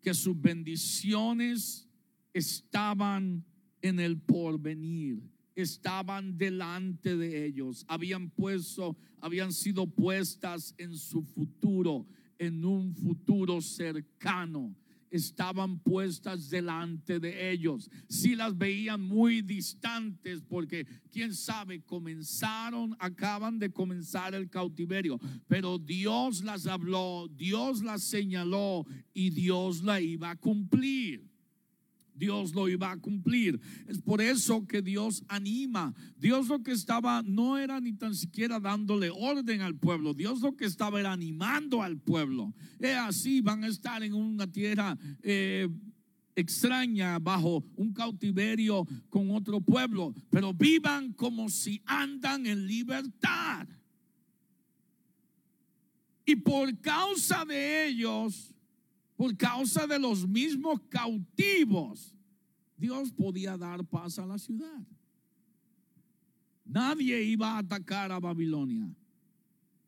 Que 0.01 0.13
sus 0.13 0.41
bendiciones 0.41 1.85
estaban 2.33 3.43
en 3.81 3.99
el 3.99 4.17
porvenir, 4.17 5.21
estaban 5.55 6.37
delante 6.37 7.17
de 7.17 7.45
ellos, 7.45 7.83
habían 7.85 8.29
puesto, 8.29 8.95
habían 9.19 9.51
sido 9.51 9.85
puestas 9.87 10.73
en 10.77 10.95
su 10.95 11.21
futuro 11.21 12.07
en 12.41 12.65
un 12.65 12.95
futuro 12.95 13.61
cercano 13.61 14.75
estaban 15.11 15.77
puestas 15.77 16.49
delante 16.49 17.19
de 17.19 17.51
ellos. 17.51 17.87
Si 18.07 18.35
las 18.35 18.57
veían 18.57 18.99
muy 19.01 19.43
distantes, 19.43 20.41
porque 20.41 20.87
quién 21.11 21.35
sabe, 21.35 21.83
comenzaron, 21.83 22.95
acaban 22.97 23.59
de 23.59 23.71
comenzar 23.71 24.33
el 24.33 24.49
cautiverio, 24.49 25.19
pero 25.47 25.77
Dios 25.77 26.43
las 26.43 26.65
habló, 26.65 27.27
Dios 27.27 27.83
las 27.83 28.01
señaló 28.01 28.85
y 29.13 29.29
Dios 29.29 29.83
la 29.83 30.01
iba 30.01 30.31
a 30.31 30.35
cumplir. 30.35 31.30
Dios 32.21 32.53
lo 32.53 32.69
iba 32.69 32.91
a 32.91 32.97
cumplir. 32.97 33.59
Es 33.87 33.99
por 33.99 34.21
eso 34.21 34.67
que 34.67 34.83
Dios 34.83 35.23
anima. 35.27 35.93
Dios 36.17 36.47
lo 36.47 36.61
que 36.61 36.71
estaba 36.71 37.23
no 37.23 37.57
era 37.57 37.81
ni 37.81 37.93
tan 37.93 38.13
siquiera 38.13 38.59
dándole 38.59 39.09
orden 39.09 39.61
al 39.61 39.75
pueblo. 39.75 40.13
Dios 40.13 40.39
lo 40.41 40.55
que 40.55 40.65
estaba 40.65 40.99
era 40.99 41.11
animando 41.11 41.81
al 41.81 41.97
pueblo. 41.97 42.53
Es 42.79 42.95
así, 42.95 43.41
van 43.41 43.63
a 43.63 43.67
estar 43.67 44.03
en 44.03 44.13
una 44.13 44.45
tierra 44.45 44.95
eh, 45.23 45.67
extraña 46.35 47.17
bajo 47.17 47.63
un 47.75 47.91
cautiverio 47.91 48.85
con 49.09 49.31
otro 49.31 49.59
pueblo, 49.59 50.13
pero 50.29 50.53
vivan 50.53 51.13
como 51.13 51.49
si 51.49 51.81
andan 51.87 52.45
en 52.45 52.67
libertad. 52.67 53.67
Y 56.23 56.35
por 56.35 56.79
causa 56.81 57.45
de 57.45 57.87
ellos, 57.87 58.53
por 59.21 59.37
causa 59.37 59.85
de 59.85 59.99
los 59.99 60.27
mismos 60.27 60.81
cautivos, 60.89 62.17
Dios 62.75 63.11
podía 63.11 63.55
dar 63.55 63.85
paz 63.85 64.17
a 64.17 64.25
la 64.25 64.39
ciudad. 64.39 64.81
Nadie 66.65 67.21
iba 67.25 67.51
a 67.51 67.59
atacar 67.59 68.11
a 68.11 68.19
Babilonia. 68.19 68.91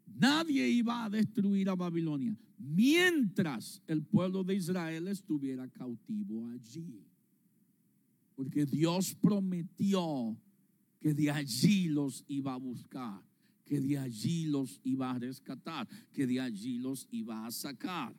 Nadie 0.06 0.69
iba 0.69 1.04
a 1.04 1.10
destruir 1.10 1.67
a 1.67 1.74
Babilonia 1.74 2.38
mientras 2.60 3.82
el 3.88 4.04
pueblo 4.04 4.43
de 4.43 4.54
Israel 4.54 5.08
estuviera 5.08 5.67
cautivo 5.67 6.48
allí. 6.50 7.04
Porque 8.36 8.67
Dios 8.67 9.15
prometió 9.15 10.38
que 11.00 11.12
de 11.12 11.32
allí 11.32 11.88
los 11.88 12.24
iba 12.28 12.54
a 12.54 12.58
buscar, 12.58 13.19
que 13.65 13.82
de 13.82 13.98
allí 13.98 14.46
los 14.46 14.80
iba 14.84 15.10
a 15.10 15.17
rescatar, 15.17 15.88
que 16.12 16.28
de 16.28 16.39
allí 16.39 16.78
los 16.78 17.08
iba 17.10 17.48
a 17.48 17.50
sacar. 17.50 18.13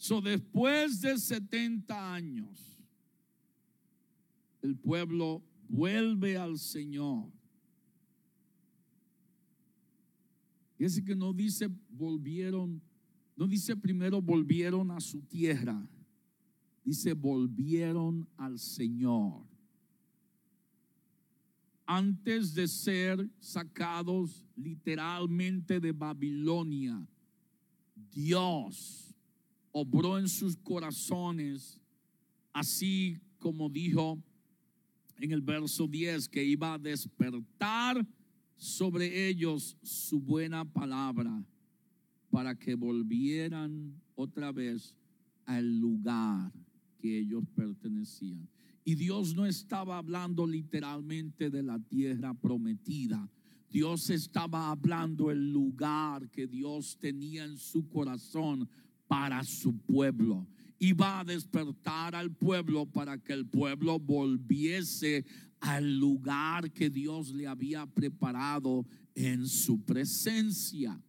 So, 0.00 0.22
después 0.22 1.02
de 1.02 1.18
70 1.18 2.14
años, 2.14 2.80
el 4.62 4.74
pueblo 4.74 5.42
vuelve 5.68 6.38
al 6.38 6.58
Señor. 6.58 7.30
Y 10.78 10.86
es 10.86 11.02
que 11.02 11.14
no 11.14 11.34
dice 11.34 11.68
volvieron, 11.90 12.80
no 13.36 13.46
dice 13.46 13.76
primero 13.76 14.22
volvieron 14.22 14.90
a 14.90 15.00
su 15.02 15.20
tierra, 15.20 15.86
dice 16.82 17.12
volvieron 17.12 18.26
al 18.38 18.58
Señor. 18.58 19.44
Antes 21.84 22.54
de 22.54 22.66
ser 22.66 23.28
sacados 23.38 24.46
literalmente 24.56 25.78
de 25.78 25.92
Babilonia, 25.92 27.06
Dios 28.10 29.09
obró 29.72 30.18
en 30.18 30.28
sus 30.28 30.56
corazones, 30.56 31.80
así 32.52 33.18
como 33.38 33.68
dijo 33.68 34.22
en 35.18 35.32
el 35.32 35.42
verso 35.42 35.86
10, 35.86 36.28
que 36.28 36.44
iba 36.44 36.74
a 36.74 36.78
despertar 36.78 38.06
sobre 38.56 39.28
ellos 39.28 39.76
su 39.82 40.20
buena 40.20 40.64
palabra 40.64 41.44
para 42.30 42.58
que 42.58 42.74
volvieran 42.74 44.00
otra 44.14 44.52
vez 44.52 44.94
al 45.46 45.78
lugar 45.78 46.52
que 46.98 47.18
ellos 47.18 47.44
pertenecían. 47.54 48.48
Y 48.84 48.94
Dios 48.94 49.34
no 49.34 49.46
estaba 49.46 49.98
hablando 49.98 50.46
literalmente 50.46 51.50
de 51.50 51.62
la 51.62 51.78
tierra 51.78 52.34
prometida. 52.34 53.30
Dios 53.70 54.10
estaba 54.10 54.70
hablando 54.70 55.30
el 55.30 55.52
lugar 55.52 56.30
que 56.30 56.46
Dios 56.46 56.98
tenía 56.98 57.44
en 57.44 57.56
su 57.56 57.88
corazón 57.88 58.68
para 59.10 59.42
su 59.42 59.76
pueblo. 59.76 60.46
iba 60.78 61.18
a 61.18 61.24
despertar 61.24 62.14
al 62.14 62.30
pueblo 62.30 62.86
para 62.86 63.18
que 63.18 63.32
el 63.32 63.44
pueblo 63.44 63.98
volviese 63.98 65.26
al 65.58 65.98
lugar 65.98 66.70
que 66.70 66.88
Dios 66.88 67.34
le 67.34 67.48
había 67.48 67.86
preparado 67.86 68.86
en 69.16 69.48
su 69.48 69.84
presencia. 69.84 71.02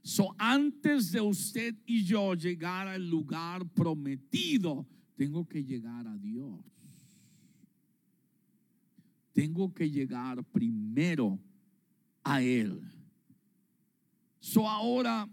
So, 0.00 0.32
antes 0.38 1.10
de 1.10 1.20
usted 1.20 1.74
y 1.84 2.04
yo 2.04 2.34
llegar 2.34 2.86
al 2.86 3.10
lugar 3.10 3.68
prometido, 3.70 4.86
tengo 5.16 5.44
que 5.46 5.64
llegar 5.64 6.06
a 6.06 6.16
Dios. 6.18 6.60
Tengo 9.32 9.74
que 9.74 9.90
llegar 9.90 10.42
primero 10.44 11.38
a 12.22 12.40
Él. 12.42 12.80
So, 14.38 14.68
ahora, 14.68 15.28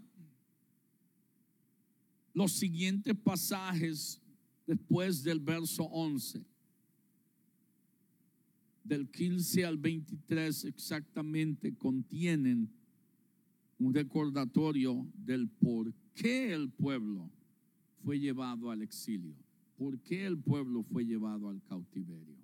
los 2.38 2.52
siguientes 2.52 3.16
pasajes 3.16 4.22
después 4.64 5.24
del 5.24 5.40
verso 5.40 5.82
11 5.82 6.46
del 8.84 9.10
15 9.10 9.66
al 9.66 9.76
23 9.76 10.64
exactamente 10.66 11.74
contienen 11.74 12.70
un 13.80 13.92
recordatorio 13.92 15.04
del 15.14 15.48
por 15.48 15.92
qué 16.14 16.54
el 16.54 16.70
pueblo 16.70 17.28
fue 18.04 18.20
llevado 18.20 18.70
al 18.70 18.82
exilio, 18.82 19.34
por 19.76 19.98
qué 19.98 20.24
el 20.24 20.38
pueblo 20.38 20.84
fue 20.84 21.04
llevado 21.04 21.48
al 21.48 21.60
cautiverio. 21.64 22.38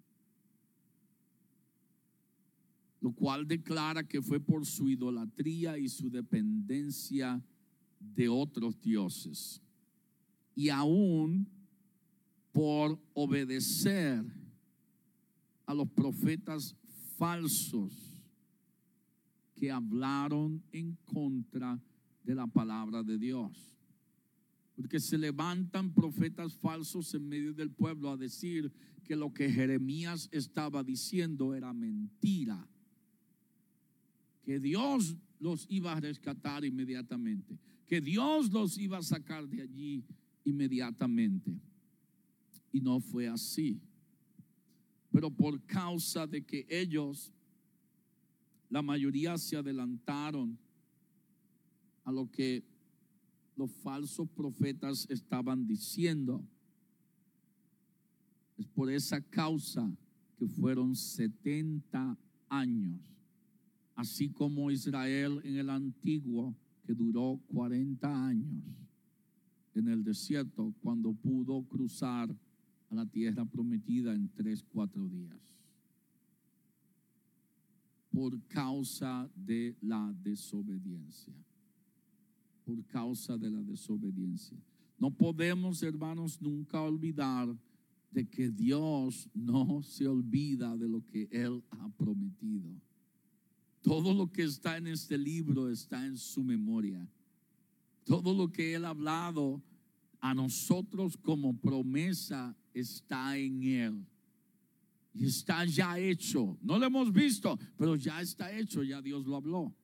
Lo 3.01 3.13
cual 3.13 3.47
declara 3.47 4.03
que 4.03 4.21
fue 4.21 4.41
por 4.41 4.67
su 4.67 4.89
idolatría 4.89 5.79
y 5.79 5.89
su 5.89 6.11
dependencia 6.11 7.41
de 8.01 8.29
otros 8.29 8.81
dioses. 8.81 9.64
Y 10.55 10.69
aún 10.69 11.49
por 12.53 12.99
obedecer 13.15 14.25
a 15.67 15.75
los 15.75 15.89
profetas 15.89 16.77
falsos 17.17 18.23
que 19.57 19.71
hablaron 19.71 20.63
en 20.73 20.97
contra 21.05 21.81
de 22.23 22.35
la 22.35 22.47
palabra 22.47 23.03
de 23.03 23.19
Dios. 23.19 23.77
Porque 24.77 24.99
se 24.99 25.19
levantan 25.19 25.93
profetas 25.93 26.55
falsos 26.55 27.15
en 27.15 27.29
medio 27.29 27.55
del 27.55 27.71
pueblo 27.71 28.11
a 28.11 28.17
decir 28.17 28.73
que 29.05 29.15
lo 29.15 29.33
que 29.33 29.51
Jeremías 29.51 30.29
estaba 30.33 30.83
diciendo 30.83 31.55
era 31.55 31.73
mentira. 31.73 32.69
Que 34.43 34.59
Dios 34.59 35.17
los 35.39 35.67
iba 35.69 35.93
a 35.93 36.01
rescatar 36.01 36.65
inmediatamente. 36.65 37.59
Que 37.87 38.01
Dios 38.01 38.51
los 38.51 38.79
iba 38.79 38.99
a 38.99 39.03
sacar 39.03 39.49
de 39.49 39.63
allí 39.63 40.05
inmediatamente. 40.45 41.53
Y 42.73 42.81
no 42.81 43.01
fue 43.01 43.29
así. 43.29 43.81
Pero 45.11 45.31
por 45.31 45.61
causa 45.65 46.27
de 46.27 46.45
que 46.45 46.67
ellos 46.69 47.33
la 48.69 48.83
mayoría 48.83 49.39
se 49.39 49.57
adelantaron 49.57 50.59
a 52.03 52.11
lo 52.11 52.29
que 52.31 52.65
los 53.57 53.71
falsos 53.71 54.29
profetas 54.31 55.07
estaban 55.09 55.67
diciendo. 55.67 56.45
Es 58.59 58.67
por 58.67 58.91
esa 58.91 59.21
causa 59.21 59.89
que 60.37 60.49
fueron 60.49 60.97
70 60.97 62.19
años, 62.49 63.01
así 63.95 64.29
como 64.29 64.71
Israel 64.71 65.41
en 65.45 65.57
el 65.57 65.71
antiguo, 65.71 66.55
que 66.85 66.95
duró 66.95 67.41
40 67.47 68.27
años 68.27 68.84
en 69.75 69.89
el 69.89 70.05
desierto, 70.05 70.75
cuando 70.81 71.13
pudo 71.13 71.63
cruzar 71.65 72.35
a 72.91 72.95
la 72.95 73.07
tierra 73.07 73.45
prometida 73.45 74.15
en 74.15 74.29
tres, 74.29 74.63
cuatro 74.63 75.09
días 75.09 75.55
por 78.15 78.41
causa 78.47 79.29
de 79.35 79.77
la 79.81 80.15
desobediencia. 80.23 81.35
Por 82.65 82.85
causa 82.87 83.37
de 83.37 83.51
la 83.51 83.61
desobediencia. 83.61 84.57
No 84.99 85.11
podemos, 85.11 85.83
hermanos, 85.83 86.41
nunca 86.41 86.81
olvidar 86.81 87.55
de 88.13 88.29
que 88.29 88.49
Dios 88.49 89.29
no 89.35 89.83
se 89.83 90.07
olvida 90.07 90.77
de 90.77 90.89
lo 90.89 91.05
que 91.05 91.29
Él 91.33 91.63
ha 91.71 91.89
prometido. 91.91 92.71
Todo 93.83 94.15
lo 94.15 94.31
que 94.31 94.45
está 94.45 94.77
en 94.77 94.87
este 94.87 95.19
libro 95.19 95.69
está 95.69 96.07
en 96.07 96.17
su 96.17 96.45
memoria. 96.45 97.07
Todo 98.05 98.35
lo 98.35 98.53
que 98.53 98.75
Él 98.75 98.85
ha 98.85 98.91
hablado 98.91 99.63
a 100.21 100.35
nosotros 100.35 101.17
como 101.17 101.57
promesa 101.59 102.57
está 102.73 103.37
en 103.37 103.63
Él. 103.63 104.07
Y 105.13 105.27
está 105.27 105.65
ya 105.65 105.99
hecho. 105.99 106.59
No 106.61 106.79
lo 106.79 106.87
hemos 106.87 107.13
visto, 107.13 107.59
pero 107.77 107.95
ya 107.97 108.21
está 108.21 108.53
hecho, 108.53 108.83
ya 108.83 109.01
Dios 109.01 109.27
lo 109.27 109.37
habló. 109.37 109.75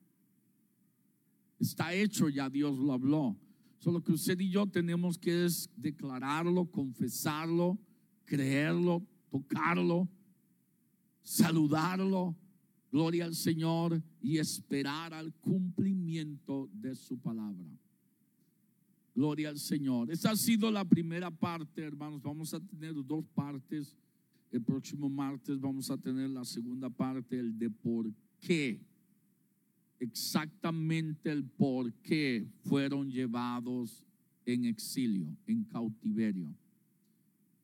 Está 1.59 1.93
hecho, 1.93 2.27
ya 2.27 2.49
Dios 2.49 2.77
lo 2.77 2.93
habló. 2.93 3.37
Solo 3.79 4.03
que 4.03 4.11
usted 4.11 4.39
y 4.39 4.49
yo 4.49 4.67
tenemos 4.67 5.17
que 5.17 5.47
declararlo, 5.75 6.65
confesarlo, 6.65 7.79
creerlo, 8.25 9.05
tocarlo, 9.29 10.09
saludarlo, 11.23 12.35
gloria 12.91 13.25
al 13.25 13.35
Señor 13.35 14.03
y 14.21 14.37
esperar 14.37 15.13
al 15.13 15.33
cumplimiento 15.33 16.69
de 16.73 16.95
su 16.95 17.17
palabra. 17.19 17.80
Gloria 19.13 19.49
al 19.49 19.59
Señor. 19.59 20.11
Esa 20.11 20.31
ha 20.31 20.35
sido 20.35 20.71
la 20.71 20.85
primera 20.85 21.29
parte, 21.31 21.83
hermanos. 21.83 22.21
Vamos 22.21 22.53
a 22.53 22.59
tener 22.59 22.93
dos 23.05 23.25
partes 23.33 23.95
el 24.51 24.61
próximo 24.61 25.09
martes 25.09 25.59
vamos 25.59 25.89
a 25.89 25.97
tener 25.97 26.29
la 26.29 26.43
segunda 26.43 26.89
parte, 26.89 27.39
el 27.39 27.57
de 27.57 27.69
por 27.69 28.11
qué, 28.39 28.81
exactamente 29.99 31.31
el 31.31 31.45
por 31.45 31.93
qué 32.01 32.45
fueron 32.65 33.09
llevados 33.09 34.03
en 34.45 34.65
exilio, 34.65 35.37
en 35.47 35.63
cautiverio. 35.63 36.53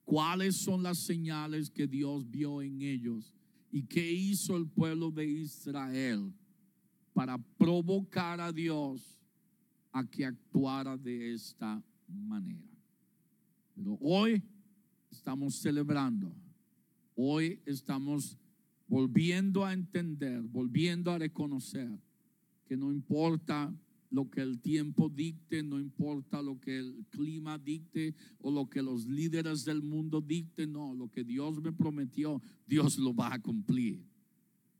¿Cuáles 0.06 0.56
son 0.56 0.82
las 0.84 1.00
señales 1.00 1.70
que 1.70 1.88
Dios 1.88 2.30
vio 2.30 2.62
en 2.62 2.82
ellos? 2.82 3.34
¿Y 3.70 3.84
qué 3.84 4.10
hizo 4.10 4.56
el 4.56 4.66
pueblo 4.66 5.12
de 5.12 5.26
Israel 5.28 6.32
para 7.12 7.38
provocar 7.58 8.39
a 8.39 8.54
Dios 8.54 9.16
a 9.92 10.06
que 10.06 10.26
actuara 10.26 10.98
de 10.98 11.34
esta 11.34 11.84
manera? 12.08 12.68
Pero 13.76 13.98
hoy 14.02 14.42
estamos 15.12 15.56
celebrando 15.56 16.34
Hoy 17.20 17.60
estamos 17.66 18.38
volviendo 18.88 19.66
a 19.66 19.74
entender, 19.74 20.40
volviendo 20.44 21.10
a 21.10 21.18
reconocer 21.18 21.90
que 22.68 22.78
no 22.78 22.92
importa 22.92 23.76
lo 24.12 24.30
que 24.30 24.42
el 24.42 24.60
tiempo 24.60 25.10
dicte, 25.10 25.64
no 25.64 25.80
importa 25.80 26.44
lo 26.44 26.60
que 26.60 26.78
el 26.78 27.06
clima 27.10 27.58
dicte 27.58 28.14
o 28.38 28.52
lo 28.52 28.70
que 28.70 28.84
los 28.84 29.08
líderes 29.08 29.66
del 29.66 29.82
mundo 29.82 30.22
dicten, 30.22 30.74
no, 30.74 30.94
lo 30.94 31.10
que 31.10 31.24
Dios 31.24 31.60
me 31.60 31.74
prometió, 31.74 32.40
Dios 32.68 33.00
lo 33.00 33.16
va 33.16 33.34
a 33.34 33.42
cumplir. 33.42 34.06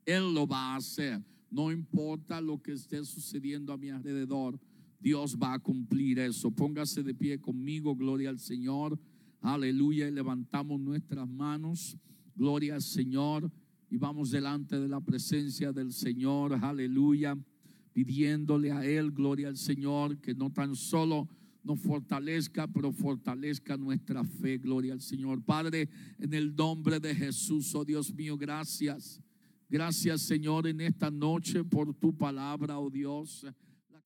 Él 0.06 0.32
lo 0.32 0.46
va 0.46 0.74
a 0.74 0.76
hacer. 0.76 1.26
No 1.50 1.72
importa 1.72 2.40
lo 2.40 2.62
que 2.62 2.74
esté 2.74 3.04
sucediendo 3.04 3.74
a 3.74 3.78
mi 3.78 3.90
alrededor, 3.90 4.60
Dios 5.00 5.38
va 5.38 5.54
a 5.54 5.60
cumplir 5.60 6.20
eso. 6.20 6.52
Póngase 6.52 7.04
de 7.04 7.14
pie 7.14 7.40
conmigo, 7.40 7.96
gloria 7.96 8.30
al 8.30 8.40
Señor. 8.40 9.00
Aleluya, 9.42 10.10
levantamos 10.10 10.80
nuestras 10.80 11.28
manos. 11.28 11.98
Gloria 12.36 12.76
al 12.76 12.82
Señor. 12.82 13.52
Y 13.90 13.98
vamos 13.98 14.32
delante 14.32 14.80
de 14.80 14.88
la 14.88 15.00
presencia 15.00 15.72
del 15.72 15.94
Señor. 15.94 16.54
Aleluya. 16.62 17.38
Pidiéndole 17.94 18.72
a 18.72 18.86
Él, 18.86 19.12
gloria 19.12 19.48
al 19.48 19.58
Señor, 19.58 20.20
que 20.20 20.36
no 20.36 20.52
tan 20.52 20.76
solo 20.76 21.28
nos 21.64 21.80
fortalezca, 21.80 22.68
pero 22.68 22.92
fortalezca 22.92 23.76
nuestra 23.78 24.24
fe. 24.24 24.58
Gloria 24.58 24.94
al 24.94 25.02
Señor. 25.02 25.44
Padre, 25.44 25.90
en 26.18 26.34
el 26.34 26.56
nombre 26.56 27.00
de 27.00 27.14
Jesús, 27.14 27.74
oh 27.76 27.84
Dios 27.84 28.14
mío, 28.14 28.38
gracias. 28.38 29.22
Gracias, 29.70 30.22
Señor, 30.22 30.66
en 30.68 30.80
esta 30.80 31.12
noche 31.12 31.64
por 31.64 31.94
tu 31.94 32.16
palabra, 32.16 32.80
oh 32.80 32.90
Dios. 32.90 33.46